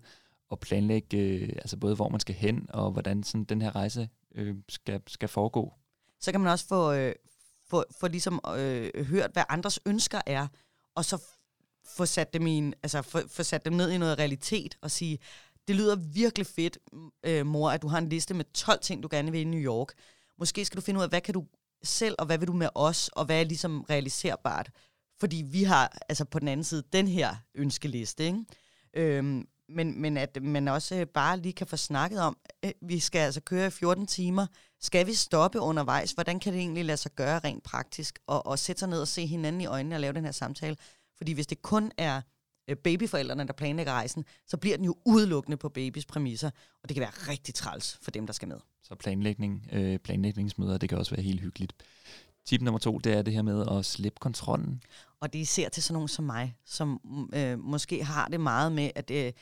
og 0.49 0.59
planlægge 0.59 1.17
øh, 1.17 1.49
altså 1.49 1.77
både 1.77 1.95
hvor 1.95 2.09
man 2.09 2.19
skal 2.19 2.35
hen, 2.35 2.65
og 2.69 2.91
hvordan 2.91 3.23
sådan 3.23 3.43
den 3.43 3.61
her 3.61 3.75
rejse 3.75 4.09
øh, 4.35 4.55
skal, 4.69 5.01
skal 5.07 5.29
foregå. 5.29 5.73
Så 6.19 6.31
kan 6.31 6.41
man 6.41 6.51
også 6.51 6.67
få, 6.67 6.93
øh, 6.93 7.15
få, 7.69 7.83
få 7.99 8.07
ligesom 8.07 8.39
øh, 8.57 9.05
hørt, 9.05 9.29
hvad 9.33 9.43
andres 9.49 9.79
ønsker 9.85 10.21
er, 10.25 10.47
og 10.95 11.05
så 11.05 11.21
få 11.85 12.05
sat 12.05 12.33
dem, 12.33 12.47
i 12.47 12.51
en, 12.51 12.73
altså 12.83 13.01
få, 13.01 13.19
få 13.27 13.43
sat 13.43 13.65
dem 13.65 13.73
ned 13.73 13.91
i 13.91 13.97
noget 13.97 14.19
realitet 14.19 14.77
og 14.81 14.91
sige, 14.91 15.19
det 15.67 15.75
lyder 15.75 15.95
virkelig 15.95 16.47
fedt, 16.47 16.77
øh, 17.23 17.45
mor, 17.45 17.69
at 17.69 17.81
du 17.81 17.87
har 17.87 17.97
en 17.97 18.09
liste 18.09 18.33
med 18.33 18.45
12 18.53 18.79
ting, 18.79 19.03
du 19.03 19.07
gerne 19.11 19.31
vil 19.31 19.41
i 19.41 19.43
New 19.43 19.59
York. 19.59 19.93
Måske 20.39 20.65
skal 20.65 20.77
du 20.77 20.81
finde 20.81 20.97
ud 20.97 21.03
af, 21.03 21.09
hvad 21.09 21.21
kan 21.21 21.33
du 21.33 21.45
selv, 21.83 22.15
og 22.19 22.25
hvad 22.25 22.37
vil 22.37 22.47
du 22.47 22.53
med 22.53 22.69
os, 22.75 23.07
og 23.07 23.25
hvad 23.25 23.39
er 23.39 23.43
ligesom 23.43 23.81
realiserbart. 23.81 24.69
Fordi 25.19 25.43
vi 25.47 25.63
har 25.63 25.97
altså 26.09 26.25
på 26.25 26.39
den 26.39 26.47
anden 26.47 26.63
side 26.63 26.83
den 26.93 27.07
her 27.07 27.35
ønskeliste, 27.55 28.25
ikke? 28.25 28.45
Øhm, 28.93 29.47
men, 29.69 30.01
men 30.01 30.17
at 30.17 30.43
man 30.43 30.67
også 30.67 30.95
øh, 30.95 31.05
bare 31.05 31.39
lige 31.39 31.53
kan 31.53 31.67
få 31.67 31.77
snakket 31.77 32.21
om, 32.21 32.37
at 32.61 32.73
vi 32.81 32.99
skal 32.99 33.19
altså 33.19 33.41
køre 33.41 33.67
i 33.67 33.69
14 33.69 34.07
timer. 34.07 34.47
Skal 34.81 35.07
vi 35.07 35.13
stoppe 35.13 35.59
undervejs? 35.59 36.11
Hvordan 36.11 36.39
kan 36.39 36.53
det 36.53 36.59
egentlig 36.59 36.85
lade 36.85 36.97
sig 36.97 37.11
gøre 37.11 37.39
rent 37.39 37.63
praktisk? 37.63 38.19
Og, 38.27 38.45
og 38.45 38.59
sætte 38.59 38.79
sig 38.79 38.89
ned 38.89 39.01
og 39.01 39.07
se 39.07 39.25
hinanden 39.25 39.61
i 39.61 39.65
øjnene 39.65 39.95
og 39.95 40.01
lave 40.01 40.13
den 40.13 40.25
her 40.25 40.31
samtale. 40.31 40.77
Fordi 41.17 41.31
hvis 41.31 41.47
det 41.47 41.61
kun 41.61 41.91
er 41.97 42.21
øh, 42.67 42.75
babyforældrene, 42.75 43.47
der 43.47 43.53
planlægger 43.53 43.93
rejsen, 43.93 44.25
så 44.45 44.57
bliver 44.57 44.75
den 44.75 44.85
jo 44.85 44.95
udelukkende 45.05 45.57
på 45.57 45.69
babys 45.69 46.05
præmisser, 46.05 46.49
og 46.83 46.89
det 46.89 46.95
kan 46.95 47.01
være 47.01 47.31
rigtig 47.31 47.53
træls 47.55 47.99
for 48.01 48.11
dem, 48.11 48.25
der 48.25 48.33
skal 48.33 48.47
med. 48.47 48.57
Så 48.83 48.95
planlægning, 48.95 49.69
øh, 49.71 49.99
planlægningsmøder, 49.99 50.77
det 50.77 50.89
kan 50.89 50.97
også 50.97 51.15
være 51.15 51.23
helt 51.23 51.41
hyggeligt. 51.41 51.73
Tip 52.45 52.61
nummer 52.61 52.79
to, 52.79 52.97
det 52.97 53.13
er 53.13 53.21
det 53.21 53.33
her 53.33 53.41
med 53.41 53.65
at 53.71 53.85
slippe 53.85 54.19
kontrollen. 54.19 54.81
Og 55.21 55.33
det 55.33 55.39
er 55.39 55.43
især 55.43 55.69
til 55.69 55.83
sådan 55.83 55.93
nogen 55.93 56.07
som 56.07 56.25
mig, 56.25 56.57
som 56.65 56.99
øh, 57.33 57.59
måske 57.59 58.03
har 58.03 58.27
det 58.27 58.39
meget 58.39 58.71
med, 58.71 58.91
at 58.95 59.11
øh, 59.11 59.33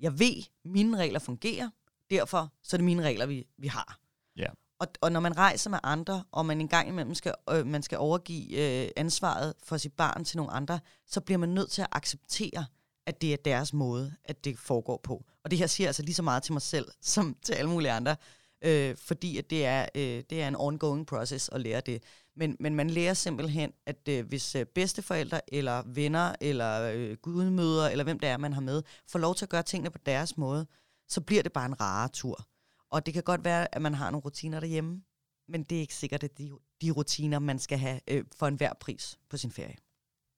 jeg 0.00 0.18
ved, 0.18 0.42
mine 0.64 0.98
regler 0.98 1.18
fungerer, 1.18 1.70
derfor 2.10 2.52
så 2.62 2.76
er 2.76 2.78
det 2.78 2.84
mine 2.84 3.02
regler, 3.02 3.26
vi, 3.26 3.46
vi 3.58 3.66
har. 3.66 4.00
Ja. 4.36 4.46
Og, 4.78 4.86
og 5.00 5.12
når 5.12 5.20
man 5.20 5.36
rejser 5.36 5.70
med 5.70 5.78
andre, 5.82 6.24
og 6.32 6.46
man 6.46 6.60
en 6.60 6.68
gang 6.68 6.88
imellem 6.88 7.14
skal, 7.14 7.34
øh, 7.50 7.66
man 7.66 7.82
skal 7.82 7.98
overgive 7.98 8.82
øh, 8.84 8.90
ansvaret 8.96 9.54
for 9.62 9.76
sit 9.76 9.92
barn 9.92 10.24
til 10.24 10.36
nogle 10.36 10.52
andre, 10.52 10.80
så 11.06 11.20
bliver 11.20 11.38
man 11.38 11.48
nødt 11.48 11.70
til 11.70 11.82
at 11.82 11.88
acceptere, 11.92 12.66
at 13.06 13.20
det 13.20 13.32
er 13.32 13.36
deres 13.36 13.72
måde, 13.72 14.14
at 14.24 14.44
det 14.44 14.58
foregår 14.58 15.00
på. 15.02 15.24
Og 15.44 15.50
det 15.50 15.58
her 15.58 15.66
siger 15.66 15.86
altså 15.86 16.02
lige 16.02 16.14
så 16.14 16.22
meget 16.22 16.42
til 16.42 16.52
mig 16.52 16.62
selv, 16.62 16.88
som 17.14 17.36
til 17.42 17.52
alle 17.52 17.70
mulige 17.70 17.92
andre, 17.92 18.16
øh, 18.64 18.96
fordi 18.96 19.38
at 19.38 19.50
det, 19.50 19.66
er, 19.66 19.86
øh, 19.94 20.22
det 20.30 20.42
er 20.42 20.48
en 20.48 20.56
ongoing 20.56 21.06
process 21.06 21.48
at 21.48 21.60
lære 21.60 21.80
det. 21.80 22.02
Men, 22.36 22.56
men 22.60 22.74
man 22.74 22.90
lærer 22.90 23.14
simpelthen, 23.14 23.72
at 23.86 24.08
øh, 24.08 24.26
hvis 24.26 24.54
øh, 24.54 24.66
bedsteforældre, 24.66 25.54
eller 25.54 25.82
venner, 25.86 26.34
eller 26.40 26.92
øh, 26.94 27.16
gudmøder, 27.16 27.88
eller 27.88 28.04
hvem 28.04 28.18
det 28.18 28.28
er, 28.28 28.36
man 28.36 28.52
har 28.52 28.60
med, 28.60 28.82
får 29.08 29.18
lov 29.18 29.34
til 29.34 29.44
at 29.44 29.48
gøre 29.48 29.62
tingene 29.62 29.90
på 29.90 29.98
deres 30.06 30.36
måde, 30.36 30.66
så 31.08 31.20
bliver 31.20 31.42
det 31.42 31.52
bare 31.52 31.66
en 31.66 31.80
rare 31.80 32.08
tur. 32.08 32.46
Og 32.90 33.06
det 33.06 33.14
kan 33.14 33.22
godt 33.22 33.44
være, 33.44 33.74
at 33.74 33.82
man 33.82 33.94
har 33.94 34.10
nogle 34.10 34.24
rutiner 34.24 34.60
derhjemme, 34.60 35.02
men 35.48 35.62
det 35.62 35.76
er 35.76 35.80
ikke 35.80 35.94
sikkert, 35.94 36.24
at 36.24 36.38
de, 36.38 36.50
de 36.82 36.90
rutiner, 36.90 37.38
man 37.38 37.58
skal 37.58 37.78
have 37.78 38.00
øh, 38.08 38.24
for 38.36 38.46
enhver 38.46 38.72
pris 38.80 39.18
på 39.30 39.36
sin 39.36 39.50
ferie. 39.50 39.76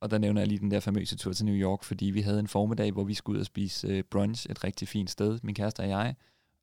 Og 0.01 0.11
der 0.11 0.19
nævner 0.19 0.41
jeg 0.41 0.49
lige 0.49 0.59
den 0.59 0.71
der 0.71 0.81
famøse 0.81 1.17
tur 1.17 1.33
til 1.33 1.45
New 1.45 1.55
York, 1.55 1.85
fordi 1.85 2.07
vi 2.07 2.21
havde 2.21 2.41
en 2.41 2.49
formiddag, 2.49 2.93
hvor 2.93 3.05
vi 3.05 3.15
skulle 3.15 3.37
ud 3.37 3.41
og 3.41 3.47
spise 3.47 3.89
øh, 3.89 4.05
brunch 4.11 4.47
et 4.51 4.65
rigtig 4.65 4.89
fint 4.89 5.11
sted, 5.11 5.39
min 5.43 5.55
kæreste 5.55 5.81
og 5.81 5.89
jeg. 5.89 6.15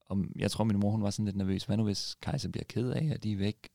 Og 0.05 0.25
jeg 0.35 0.51
tror, 0.51 0.63
min 0.63 0.79
mor 0.79 0.91
hun 0.91 1.03
var 1.03 1.09
sådan 1.09 1.25
lidt 1.25 1.35
nervøs. 1.35 1.63
Hvad 1.63 1.77
nu, 1.77 1.83
hvis 1.83 2.15
Kajsa 2.21 2.47
bliver 2.47 2.63
ked 2.63 2.89
af, 2.89 3.09
at 3.13 3.23
de 3.23 3.31
er 3.31 3.37
væk? 3.37 3.69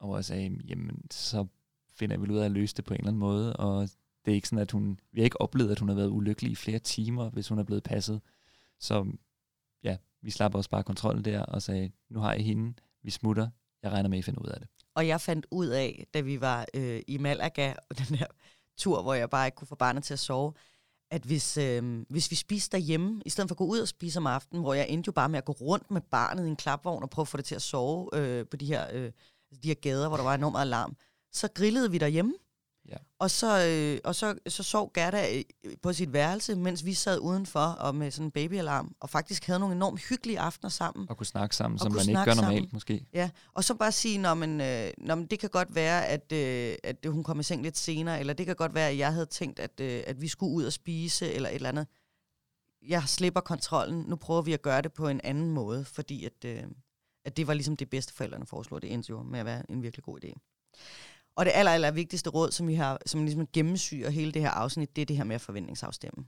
Og 0.00 0.16
jeg 0.16 0.24
sagde, 0.24 0.58
jamen, 0.68 1.10
så 1.10 1.46
finder 1.90 2.18
vi 2.18 2.30
ud 2.30 2.38
af 2.38 2.44
at 2.44 2.50
løse 2.50 2.76
det 2.76 2.84
på 2.84 2.94
en 2.94 3.00
eller 3.00 3.08
anden 3.08 3.20
måde. 3.20 3.56
Og 3.56 3.88
det 4.24 4.30
er 4.30 4.34
ikke 4.34 4.48
sådan, 4.48 4.62
at 4.62 4.70
hun... 4.70 5.00
Vi 5.12 5.20
har 5.20 5.24
ikke 5.24 5.40
oplevet, 5.40 5.70
at 5.70 5.78
hun 5.78 5.88
har 5.88 5.96
været 5.96 6.10
ulykkelig 6.10 6.52
i 6.52 6.54
flere 6.54 6.78
timer, 6.78 7.30
hvis 7.30 7.48
hun 7.48 7.58
er 7.58 7.62
blevet 7.62 7.82
passet. 7.82 8.20
Så 8.80 9.06
ja, 9.82 9.96
vi 10.22 10.30
slapper 10.30 10.58
også 10.58 10.70
bare 10.70 10.82
kontrollen 10.82 11.24
der 11.24 11.42
og 11.42 11.62
sagde, 11.62 11.90
nu 12.08 12.20
har 12.20 12.32
jeg 12.32 12.44
hende, 12.44 12.74
vi 13.02 13.10
smutter, 13.10 13.48
jeg 13.82 13.92
regner 13.92 14.08
med, 14.08 14.18
at 14.18 14.22
I 14.22 14.22
finder 14.22 14.40
ud 14.40 14.48
af 14.48 14.60
det. 14.60 14.68
Og 14.94 15.06
jeg 15.06 15.20
fandt 15.20 15.46
ud 15.50 15.66
af, 15.66 16.06
da 16.14 16.20
vi 16.20 16.40
var 16.40 16.66
øh, 16.74 17.02
i 17.06 17.18
Malaga, 17.18 17.74
den 18.08 18.16
her 18.16 18.26
tur, 18.76 19.02
hvor 19.02 19.14
jeg 19.14 19.30
bare 19.30 19.46
ikke 19.46 19.56
kunne 19.56 19.68
få 19.68 19.74
barnet 19.74 20.04
til 20.04 20.12
at 20.12 20.18
sove, 20.18 20.52
at 21.10 21.22
hvis, 21.22 21.56
øh, 21.56 22.04
hvis 22.08 22.30
vi 22.30 22.36
spiste 22.36 22.76
derhjemme, 22.76 23.22
i 23.26 23.30
stedet 23.30 23.48
for 23.48 23.54
at 23.54 23.58
gå 23.58 23.64
ud 23.64 23.78
og 23.78 23.88
spise 23.88 24.18
om 24.18 24.26
aftenen, 24.26 24.62
hvor 24.62 24.74
jeg 24.74 24.86
endte 24.88 25.08
jo 25.08 25.12
bare 25.12 25.28
med 25.28 25.38
at 25.38 25.44
gå 25.44 25.52
rundt 25.52 25.90
med 25.90 26.00
barnet 26.00 26.46
i 26.46 26.48
en 26.48 26.56
klapvogn 26.56 27.02
og 27.02 27.10
prøve 27.10 27.22
at 27.22 27.28
få 27.28 27.36
det 27.36 27.44
til 27.44 27.54
at 27.54 27.62
sove 27.62 28.08
øh, 28.14 28.46
på 28.46 28.56
de 28.56 28.66
her, 28.66 28.86
øh, 28.92 29.04
altså 29.50 29.60
de 29.62 29.68
her 29.68 29.74
gader, 29.74 30.08
hvor 30.08 30.16
der 30.16 30.24
var 30.24 30.34
enormt 30.34 30.52
meget 30.52 30.66
alarm, 30.66 30.96
så 31.32 31.48
grillede 31.54 31.90
vi 31.90 31.98
derhjemme. 31.98 32.34
Ja. 32.88 32.96
Og, 33.18 33.30
så, 33.30 33.66
øh, 33.66 34.00
og 34.04 34.14
så, 34.14 34.34
så 34.46 34.62
sov 34.62 34.92
Gerda 34.94 35.38
øh, 35.38 35.72
på 35.82 35.92
sit 35.92 36.12
værelse, 36.12 36.54
mens 36.54 36.84
vi 36.84 36.94
sad 36.94 37.18
udenfor 37.18 37.60
og 37.60 37.94
med 37.94 38.10
sådan 38.10 38.26
en 38.26 38.30
babyalarm, 38.30 38.94
og 39.00 39.10
faktisk 39.10 39.46
havde 39.46 39.60
nogle 39.60 39.74
enormt 39.74 40.00
hyggelige 40.08 40.40
aftener 40.40 40.70
sammen. 40.70 41.10
Og 41.10 41.16
kunne 41.16 41.26
snakke 41.26 41.56
sammen, 41.56 41.78
som 41.78 41.92
man 41.92 42.08
ikke 42.08 42.24
gør 42.24 42.34
normalt 42.34 42.40
sammen. 42.40 42.70
måske. 42.72 43.06
Ja, 43.12 43.30
og 43.54 43.64
så 43.64 43.74
bare 43.74 43.92
sige, 43.92 44.18
når 44.18 44.34
man, 44.34 44.60
øh, 44.60 44.90
når 44.98 45.14
man, 45.14 45.26
det 45.26 45.38
kan 45.38 45.50
godt 45.50 45.74
være, 45.74 46.06
at, 46.06 46.32
øh, 46.32 46.76
at 46.84 46.96
hun 47.06 47.24
kom 47.24 47.40
i 47.40 47.42
seng 47.42 47.62
lidt 47.62 47.78
senere, 47.78 48.20
eller 48.20 48.32
det 48.32 48.46
kan 48.46 48.56
godt 48.56 48.74
være, 48.74 48.88
at 48.88 48.98
jeg 48.98 49.12
havde 49.12 49.26
tænkt, 49.26 49.58
at, 49.58 49.80
øh, 49.80 50.02
at 50.06 50.20
vi 50.20 50.28
skulle 50.28 50.54
ud 50.54 50.64
og 50.64 50.72
spise, 50.72 51.32
eller 51.32 51.48
et 51.48 51.54
eller 51.54 51.68
andet. 51.68 51.86
Jeg 52.88 53.02
slipper 53.06 53.40
kontrollen. 53.40 54.04
Nu 54.08 54.16
prøver 54.16 54.42
vi 54.42 54.52
at 54.52 54.62
gøre 54.62 54.82
det 54.82 54.92
på 54.92 55.08
en 55.08 55.20
anden 55.24 55.50
måde, 55.50 55.84
fordi 55.84 56.24
at, 56.24 56.44
øh, 56.44 56.62
at 57.24 57.36
det 57.36 57.46
var 57.46 57.54
ligesom 57.54 57.76
det 57.76 57.90
bedste 57.90 58.14
forældrene 58.14 58.46
foreslog. 58.46 58.82
Det 58.82 58.92
endte 58.92 59.10
jo 59.10 59.22
med 59.22 59.40
at 59.40 59.46
være 59.46 59.70
en 59.70 59.82
virkelig 59.82 60.04
god 60.04 60.24
idé. 60.24 60.32
Og 61.38 61.44
det 61.44 61.52
aller, 61.54 61.72
aller 61.72 61.90
vigtigste 61.90 62.30
råd, 62.30 62.50
som 62.50 62.68
vi 62.68 62.74
har, 62.74 62.98
som 63.06 63.24
ligesom 63.24 63.46
gennemsyrer 63.52 64.10
hele 64.10 64.32
det 64.32 64.42
her 64.42 64.50
afsnit, 64.50 64.96
det 64.96 65.02
er 65.02 65.06
det 65.06 65.16
her 65.16 65.24
med 65.24 65.34
at 65.34 65.40
forventningsafstemme. 65.40 66.24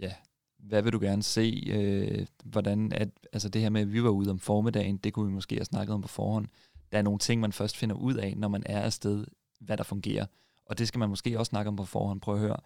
Ja, 0.00 0.12
hvad 0.58 0.82
vil 0.82 0.92
du 0.92 1.00
gerne 1.00 1.22
se? 1.22 1.62
Øh, 1.66 2.26
hvordan 2.44 2.92
at, 2.92 3.08
altså 3.32 3.48
det 3.48 3.62
her 3.62 3.70
med, 3.70 3.80
at 3.80 3.92
vi 3.92 4.02
var 4.02 4.10
ude 4.10 4.30
om 4.30 4.38
formiddagen, 4.38 4.96
det 4.96 5.12
kunne 5.12 5.26
vi 5.26 5.34
måske 5.34 5.54
have 5.54 5.64
snakket 5.64 5.94
om 5.94 6.02
på 6.02 6.08
forhånd. 6.08 6.46
Der 6.92 6.98
er 6.98 7.02
nogle 7.02 7.18
ting, 7.18 7.40
man 7.40 7.52
først 7.52 7.76
finder 7.76 7.96
ud 7.96 8.14
af, 8.14 8.34
når 8.36 8.48
man 8.48 8.62
er 8.66 8.80
afsted, 8.80 9.26
hvad 9.60 9.76
der 9.76 9.84
fungerer. 9.84 10.26
Og 10.66 10.78
det 10.78 10.88
skal 10.88 10.98
man 10.98 11.08
måske 11.08 11.38
også 11.38 11.50
snakke 11.50 11.68
om 11.68 11.76
på 11.76 11.84
forhånd. 11.84 12.20
Prøv 12.20 12.34
at 12.34 12.40
høre. 12.40 12.56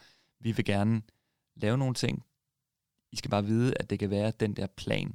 Vi 0.40 0.52
vil 0.52 0.64
gerne 0.64 1.02
lave 1.56 1.78
nogle 1.78 1.94
ting 1.94 2.24
I 3.12 3.16
skal 3.16 3.30
bare 3.30 3.44
vide, 3.44 3.74
at 3.80 3.90
det 3.90 3.98
kan 3.98 4.10
være, 4.10 4.28
at 4.28 4.40
den 4.40 4.56
der 4.56 4.66
plan, 4.66 5.14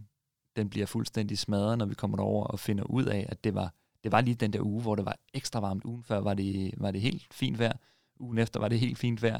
den 0.56 0.70
bliver 0.70 0.86
fuldstændig 0.86 1.38
smadret, 1.38 1.78
når 1.78 1.86
vi 1.86 1.96
kommer 1.96 2.18
derover 2.18 2.46
og 2.46 2.60
finder 2.60 2.84
ud 2.84 3.06
af, 3.06 3.26
at 3.30 3.44
det 3.44 3.54
var, 3.54 3.74
det 4.06 4.12
var 4.12 4.22
lige 4.22 4.36
den 4.36 4.54
der 4.54 4.62
uge, 4.62 4.82
hvor 4.82 4.96
det 4.96 5.06
var 5.06 5.18
ekstra 5.34 5.60
varmt. 5.60 5.86
Ugen 5.86 6.04
før 6.04 6.18
var 6.20 6.34
det, 6.34 6.74
var 6.78 6.92
det 6.92 7.02
helt 7.02 7.34
fint 7.34 7.60
vejr. 7.60 7.78
Ugen 8.20 8.38
efter 8.38 8.60
var 8.60 8.68
det 8.68 8.80
helt 8.80 8.98
fint 8.98 9.22
vejr. 9.22 9.40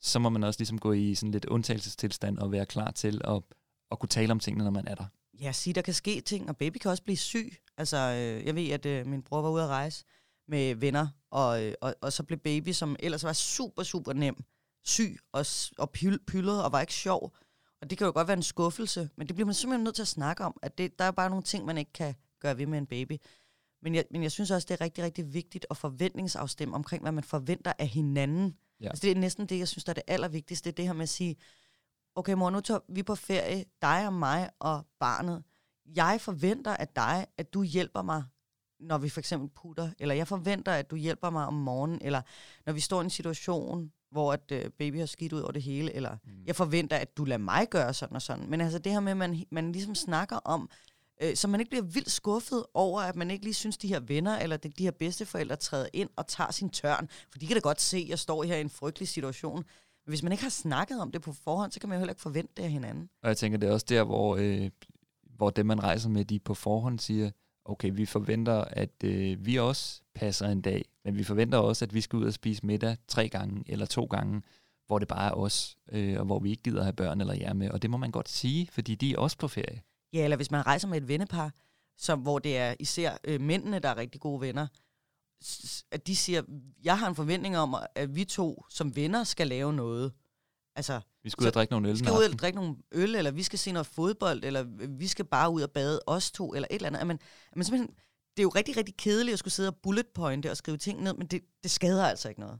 Så 0.00 0.18
må 0.18 0.28
man 0.28 0.44
også 0.44 0.60
ligesom 0.60 0.78
gå 0.78 0.92
i 0.92 1.14
sådan 1.14 1.32
lidt 1.32 1.44
undtagelsestilstand 1.44 2.38
og 2.38 2.52
være 2.52 2.66
klar 2.66 2.90
til 2.90 3.20
at, 3.24 3.42
at 3.90 3.98
kunne 3.98 4.08
tale 4.08 4.32
om 4.32 4.40
tingene, 4.40 4.64
når 4.64 4.70
man 4.70 4.88
er 4.88 4.94
der. 4.94 5.04
Ja, 5.40 5.52
sige, 5.52 5.74
der 5.74 5.82
kan 5.82 5.94
ske 5.94 6.20
ting, 6.20 6.48
og 6.48 6.56
baby 6.56 6.78
kan 6.78 6.90
også 6.90 7.02
blive 7.02 7.16
syg. 7.16 7.56
Altså, 7.76 7.96
øh, 7.96 8.46
jeg 8.46 8.54
ved, 8.54 8.70
at 8.70 8.86
øh, 8.86 9.06
min 9.06 9.22
bror 9.22 9.42
var 9.42 9.50
ude 9.50 9.62
at 9.62 9.68
rejse 9.68 10.04
med 10.48 10.74
venner, 10.74 11.08
og, 11.30 11.64
øh, 11.64 11.74
og, 11.80 11.94
og 12.00 12.12
så 12.12 12.22
blev 12.22 12.38
baby, 12.38 12.72
som 12.72 12.96
ellers 12.98 13.24
var 13.24 13.32
super, 13.32 13.82
super 13.82 14.12
nem, 14.12 14.44
syg 14.84 15.18
og, 15.32 15.46
og 15.78 15.90
pyl, 15.90 16.18
pyllet 16.26 16.64
og 16.64 16.72
var 16.72 16.80
ikke 16.80 16.92
sjov. 16.92 17.36
Og 17.82 17.90
det 17.90 17.98
kan 17.98 18.06
jo 18.06 18.12
godt 18.12 18.28
være 18.28 18.36
en 18.36 18.42
skuffelse, 18.42 19.10
men 19.16 19.26
det 19.26 19.36
bliver 19.36 19.46
man 19.46 19.54
simpelthen 19.54 19.84
nødt 19.84 19.94
til 19.94 20.02
at 20.02 20.08
snakke 20.08 20.44
om, 20.44 20.56
at 20.62 20.78
det, 20.78 20.98
der 20.98 21.04
er 21.04 21.10
bare 21.10 21.30
nogle 21.30 21.44
ting, 21.44 21.64
man 21.64 21.78
ikke 21.78 21.92
kan 21.92 22.14
gøre 22.40 22.58
ved 22.58 22.66
med 22.66 22.78
en 22.78 22.86
baby. 22.86 23.18
Men 23.82 23.94
jeg, 23.94 24.04
men 24.10 24.22
jeg 24.22 24.32
synes 24.32 24.50
også, 24.50 24.66
det 24.68 24.80
er 24.80 24.84
rigtig, 24.84 25.04
rigtig 25.04 25.34
vigtigt 25.34 25.66
at 25.70 25.76
forventningsafstemme 25.76 26.74
omkring, 26.74 27.02
hvad 27.02 27.12
man 27.12 27.24
forventer 27.24 27.72
af 27.78 27.88
hinanden. 27.88 28.56
Ja. 28.80 28.88
Altså, 28.88 29.02
det 29.02 29.10
er 29.10 29.20
næsten 29.20 29.46
det, 29.46 29.58
jeg 29.58 29.68
synes, 29.68 29.84
der 29.84 29.90
er 29.90 29.94
det 29.94 30.02
allervigtigste. 30.06 30.70
Det 30.70 30.86
her 30.86 30.92
med 30.92 31.02
at 31.02 31.08
sige, 31.08 31.36
okay 32.14 32.32
mor, 32.32 32.50
nu 32.50 32.60
tager 32.60 32.80
vi 32.88 33.02
på 33.02 33.14
ferie, 33.14 33.64
dig 33.82 34.06
og 34.06 34.12
mig 34.12 34.50
og 34.58 34.86
barnet. 35.00 35.42
Jeg 35.96 36.18
forventer 36.20 36.76
af 36.76 36.88
dig, 36.88 37.26
at 37.38 37.54
du 37.54 37.62
hjælper 37.62 38.02
mig, 38.02 38.24
når 38.80 38.98
vi 38.98 39.08
for 39.08 39.20
eksempel 39.20 39.48
putter, 39.48 39.90
eller 39.98 40.14
jeg 40.14 40.28
forventer, 40.28 40.72
at 40.72 40.90
du 40.90 40.96
hjælper 40.96 41.30
mig 41.30 41.46
om 41.46 41.54
morgenen, 41.54 41.98
eller 42.02 42.22
når 42.66 42.72
vi 42.72 42.80
står 42.80 43.00
i 43.00 43.04
en 43.04 43.10
situation, 43.10 43.92
hvor 44.10 44.32
at 44.32 44.52
øh, 44.52 44.70
baby 44.70 44.98
har 44.98 45.06
skidt 45.06 45.32
ud 45.32 45.40
over 45.40 45.52
det 45.52 45.62
hele, 45.62 45.92
eller 45.92 46.16
mm. 46.24 46.30
jeg 46.46 46.56
forventer, 46.56 46.96
at 46.96 47.16
du 47.16 47.24
lader 47.24 47.38
mig 47.38 47.68
gøre 47.70 47.94
sådan 47.94 48.16
og 48.16 48.22
sådan. 48.22 48.50
Men 48.50 48.60
altså 48.60 48.78
det 48.78 48.92
her 48.92 49.00
med, 49.00 49.10
at 49.10 49.16
man, 49.16 49.44
man 49.50 49.72
ligesom 49.72 49.94
snakker 49.94 50.36
om, 50.36 50.70
øh, 51.22 51.36
så 51.36 51.48
man 51.48 51.60
ikke 51.60 51.70
bliver 51.70 51.84
vildt 51.84 52.10
skuffet 52.10 52.64
over, 52.74 53.00
at 53.00 53.16
man 53.16 53.30
ikke 53.30 53.44
lige 53.44 53.54
synes, 53.54 53.76
de 53.76 53.88
her 53.88 54.00
venner 54.00 54.38
eller 54.38 54.56
de, 54.56 54.68
de 54.68 54.84
her 54.84 54.90
bedsteforældre 54.90 55.56
træder 55.56 55.88
ind 55.92 56.08
og 56.16 56.26
tager 56.26 56.50
sin 56.50 56.70
tørn. 56.70 57.08
For 57.30 57.38
de 57.38 57.46
kan 57.46 57.56
da 57.56 57.60
godt 57.60 57.80
se, 57.80 57.96
at 57.96 58.08
jeg 58.08 58.18
står 58.18 58.42
her 58.42 58.56
i 58.56 58.60
en 58.60 58.70
frygtelig 58.70 59.08
situation. 59.08 59.56
Men 59.56 60.10
hvis 60.10 60.22
man 60.22 60.32
ikke 60.32 60.44
har 60.44 60.50
snakket 60.50 61.00
om 61.00 61.12
det 61.12 61.22
på 61.22 61.32
forhånd, 61.32 61.72
så 61.72 61.80
kan 61.80 61.88
man 61.88 61.96
jo 61.96 62.00
heller 62.00 62.12
ikke 62.12 62.22
forvente 62.22 62.52
det 62.56 62.62
af 62.62 62.70
hinanden. 62.70 63.08
Og 63.22 63.28
jeg 63.28 63.36
tænker, 63.36 63.58
det 63.58 63.68
er 63.68 63.72
også 63.72 63.86
der, 63.88 64.04
hvor, 64.04 64.36
øh, 64.36 64.70
hvor 65.36 65.50
dem, 65.50 65.66
man 65.66 65.82
rejser 65.82 66.08
med, 66.08 66.24
de 66.24 66.38
på 66.38 66.54
forhånd 66.54 66.98
siger, 66.98 67.30
okay, 67.64 67.90
vi 67.94 68.06
forventer, 68.06 68.64
at 68.64 69.04
øh, 69.04 69.46
vi 69.46 69.56
også 69.56 70.00
passer 70.14 70.48
en 70.48 70.60
dag, 70.60 70.84
men 71.04 71.18
vi 71.18 71.24
forventer 71.24 71.58
også, 71.58 71.84
at 71.84 71.94
vi 71.94 72.00
skal 72.00 72.16
ud 72.16 72.24
og 72.24 72.32
spise 72.32 72.66
middag 72.66 72.96
tre 73.08 73.28
gange 73.28 73.64
eller 73.66 73.86
to 73.86 74.04
gange, 74.04 74.42
hvor 74.86 74.98
det 74.98 75.08
bare 75.08 75.30
er 75.30 75.34
os, 75.34 75.76
øh, 75.92 76.18
og 76.18 76.24
hvor 76.24 76.38
vi 76.38 76.50
ikke 76.50 76.62
gider 76.62 76.82
have 76.82 76.92
børn 76.92 77.20
eller 77.20 77.34
jer 77.34 77.52
med. 77.52 77.70
Og 77.70 77.82
det 77.82 77.90
må 77.90 77.96
man 77.96 78.10
godt 78.10 78.28
sige, 78.28 78.68
fordi 78.72 78.94
de 78.94 79.12
er 79.12 79.18
også 79.18 79.38
på 79.38 79.48
ferie. 79.48 79.82
Ja, 80.16 80.24
eller 80.24 80.36
hvis 80.36 80.50
man 80.50 80.66
rejser 80.66 80.88
med 80.88 80.96
et 80.96 81.08
vennepar, 81.08 81.52
som, 81.98 82.20
hvor 82.20 82.38
det 82.38 82.56
er 82.56 82.74
især 82.80 83.16
øh, 83.24 83.40
mændene, 83.40 83.78
der 83.78 83.88
er 83.88 83.96
rigtig 83.96 84.20
gode 84.20 84.40
venner, 84.40 84.66
at 85.90 86.06
de 86.06 86.16
siger, 86.16 86.42
jeg 86.84 86.98
har 86.98 87.08
en 87.08 87.14
forventning 87.14 87.58
om, 87.58 87.76
at 87.94 88.14
vi 88.14 88.24
to 88.24 88.64
som 88.70 88.96
venner 88.96 89.24
skal 89.24 89.46
lave 89.46 89.72
noget. 89.72 90.12
Altså, 90.76 91.00
vi 91.22 91.30
skal 91.30 91.42
ud 91.42 91.46
og 91.46 91.54
drikke 91.54 91.72
nogle 91.72 91.88
øl. 91.88 91.94
Vi 91.94 91.98
skal 91.98 92.12
ud 92.12 92.32
og 92.32 92.38
drikke 92.38 92.56
nogle 92.56 92.76
øl, 92.92 93.14
eller 93.14 93.30
vi 93.30 93.42
skal 93.42 93.58
se 93.58 93.72
noget 93.72 93.86
fodbold, 93.86 94.44
eller 94.44 94.62
vi 94.88 95.06
skal 95.06 95.24
bare 95.24 95.50
ud 95.50 95.62
og 95.62 95.70
bade 95.70 96.00
os 96.06 96.30
to, 96.30 96.54
eller 96.54 96.68
et 96.70 96.74
eller 96.74 96.88
andet. 96.88 97.06
Men, 97.06 97.18
men 97.56 97.64
simpelthen, 97.64 97.94
det 98.36 98.38
er 98.38 98.42
jo 98.42 98.48
rigtig, 98.48 98.76
rigtig 98.76 98.96
kedeligt 98.96 99.32
at 99.32 99.38
skulle 99.38 99.54
sidde 99.54 99.68
og 99.68 99.76
bullet 99.82 100.06
pointe 100.14 100.50
og 100.50 100.56
skrive 100.56 100.76
ting 100.76 101.02
ned, 101.02 101.14
men 101.14 101.26
det, 101.26 101.40
det 101.62 101.70
skader 101.70 102.06
altså 102.06 102.28
ikke 102.28 102.40
noget. 102.40 102.58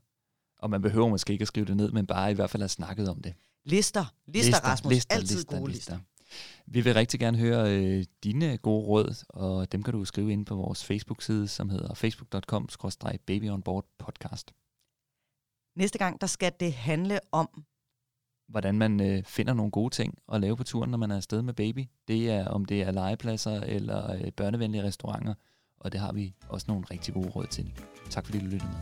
Og 0.58 0.70
man 0.70 0.82
behøver 0.82 1.08
måske 1.08 1.32
ikke 1.32 1.42
at 1.42 1.48
skrive 1.48 1.66
det 1.66 1.76
ned, 1.76 1.92
men 1.92 2.06
bare 2.06 2.30
i 2.30 2.34
hvert 2.34 2.50
fald 2.50 2.62
have 2.62 2.68
snakket 2.68 3.08
om 3.08 3.22
det. 3.22 3.34
Lister. 3.64 4.04
Lister, 4.26 4.50
lister 4.50 4.64
Rasmus. 4.64 4.92
Lister, 4.92 5.14
Altid 5.14 5.36
lister, 5.36 5.58
gode 5.58 5.70
lister. 5.70 5.94
lister. 5.94 6.15
Vi 6.66 6.80
vil 6.80 6.94
rigtig 6.94 7.20
gerne 7.20 7.38
høre 7.38 7.76
øh, 7.76 8.04
dine 8.24 8.58
gode 8.58 8.86
råd, 8.86 9.24
og 9.28 9.72
dem 9.72 9.82
kan 9.82 9.92
du 9.92 10.04
skrive 10.04 10.32
ind 10.32 10.46
på 10.46 10.54
vores 10.54 10.84
Facebook-side, 10.84 11.48
som 11.48 11.70
hedder 11.70 11.94
facebook.com-babyonboard 11.94 13.84
podcast. 13.98 14.52
Næste 15.76 15.98
gang, 15.98 16.20
der 16.20 16.26
skal 16.26 16.52
det 16.60 16.72
handle 16.72 17.20
om, 17.32 17.64
hvordan 18.48 18.78
man 18.78 19.00
øh, 19.00 19.24
finder 19.24 19.54
nogle 19.54 19.70
gode 19.70 19.94
ting 19.94 20.18
at 20.32 20.40
lave 20.40 20.56
på 20.56 20.64
turen, 20.64 20.90
når 20.90 20.98
man 20.98 21.10
er 21.10 21.16
afsted 21.16 21.42
med 21.42 21.54
baby. 21.54 21.84
Det 22.08 22.30
er, 22.30 22.48
om 22.48 22.64
det 22.64 22.82
er 22.82 22.90
legepladser 22.90 23.60
eller 23.60 24.12
øh, 24.12 24.32
børnevenlige 24.32 24.84
restauranter, 24.84 25.34
og 25.80 25.92
det 25.92 26.00
har 26.00 26.12
vi 26.12 26.34
også 26.48 26.64
nogle 26.68 26.84
rigtig 26.90 27.14
gode 27.14 27.28
råd 27.28 27.46
til. 27.46 27.72
Tak 28.10 28.24
fordi 28.24 28.38
du 28.38 28.44
lyttede 28.44 28.70
med. 28.70 28.76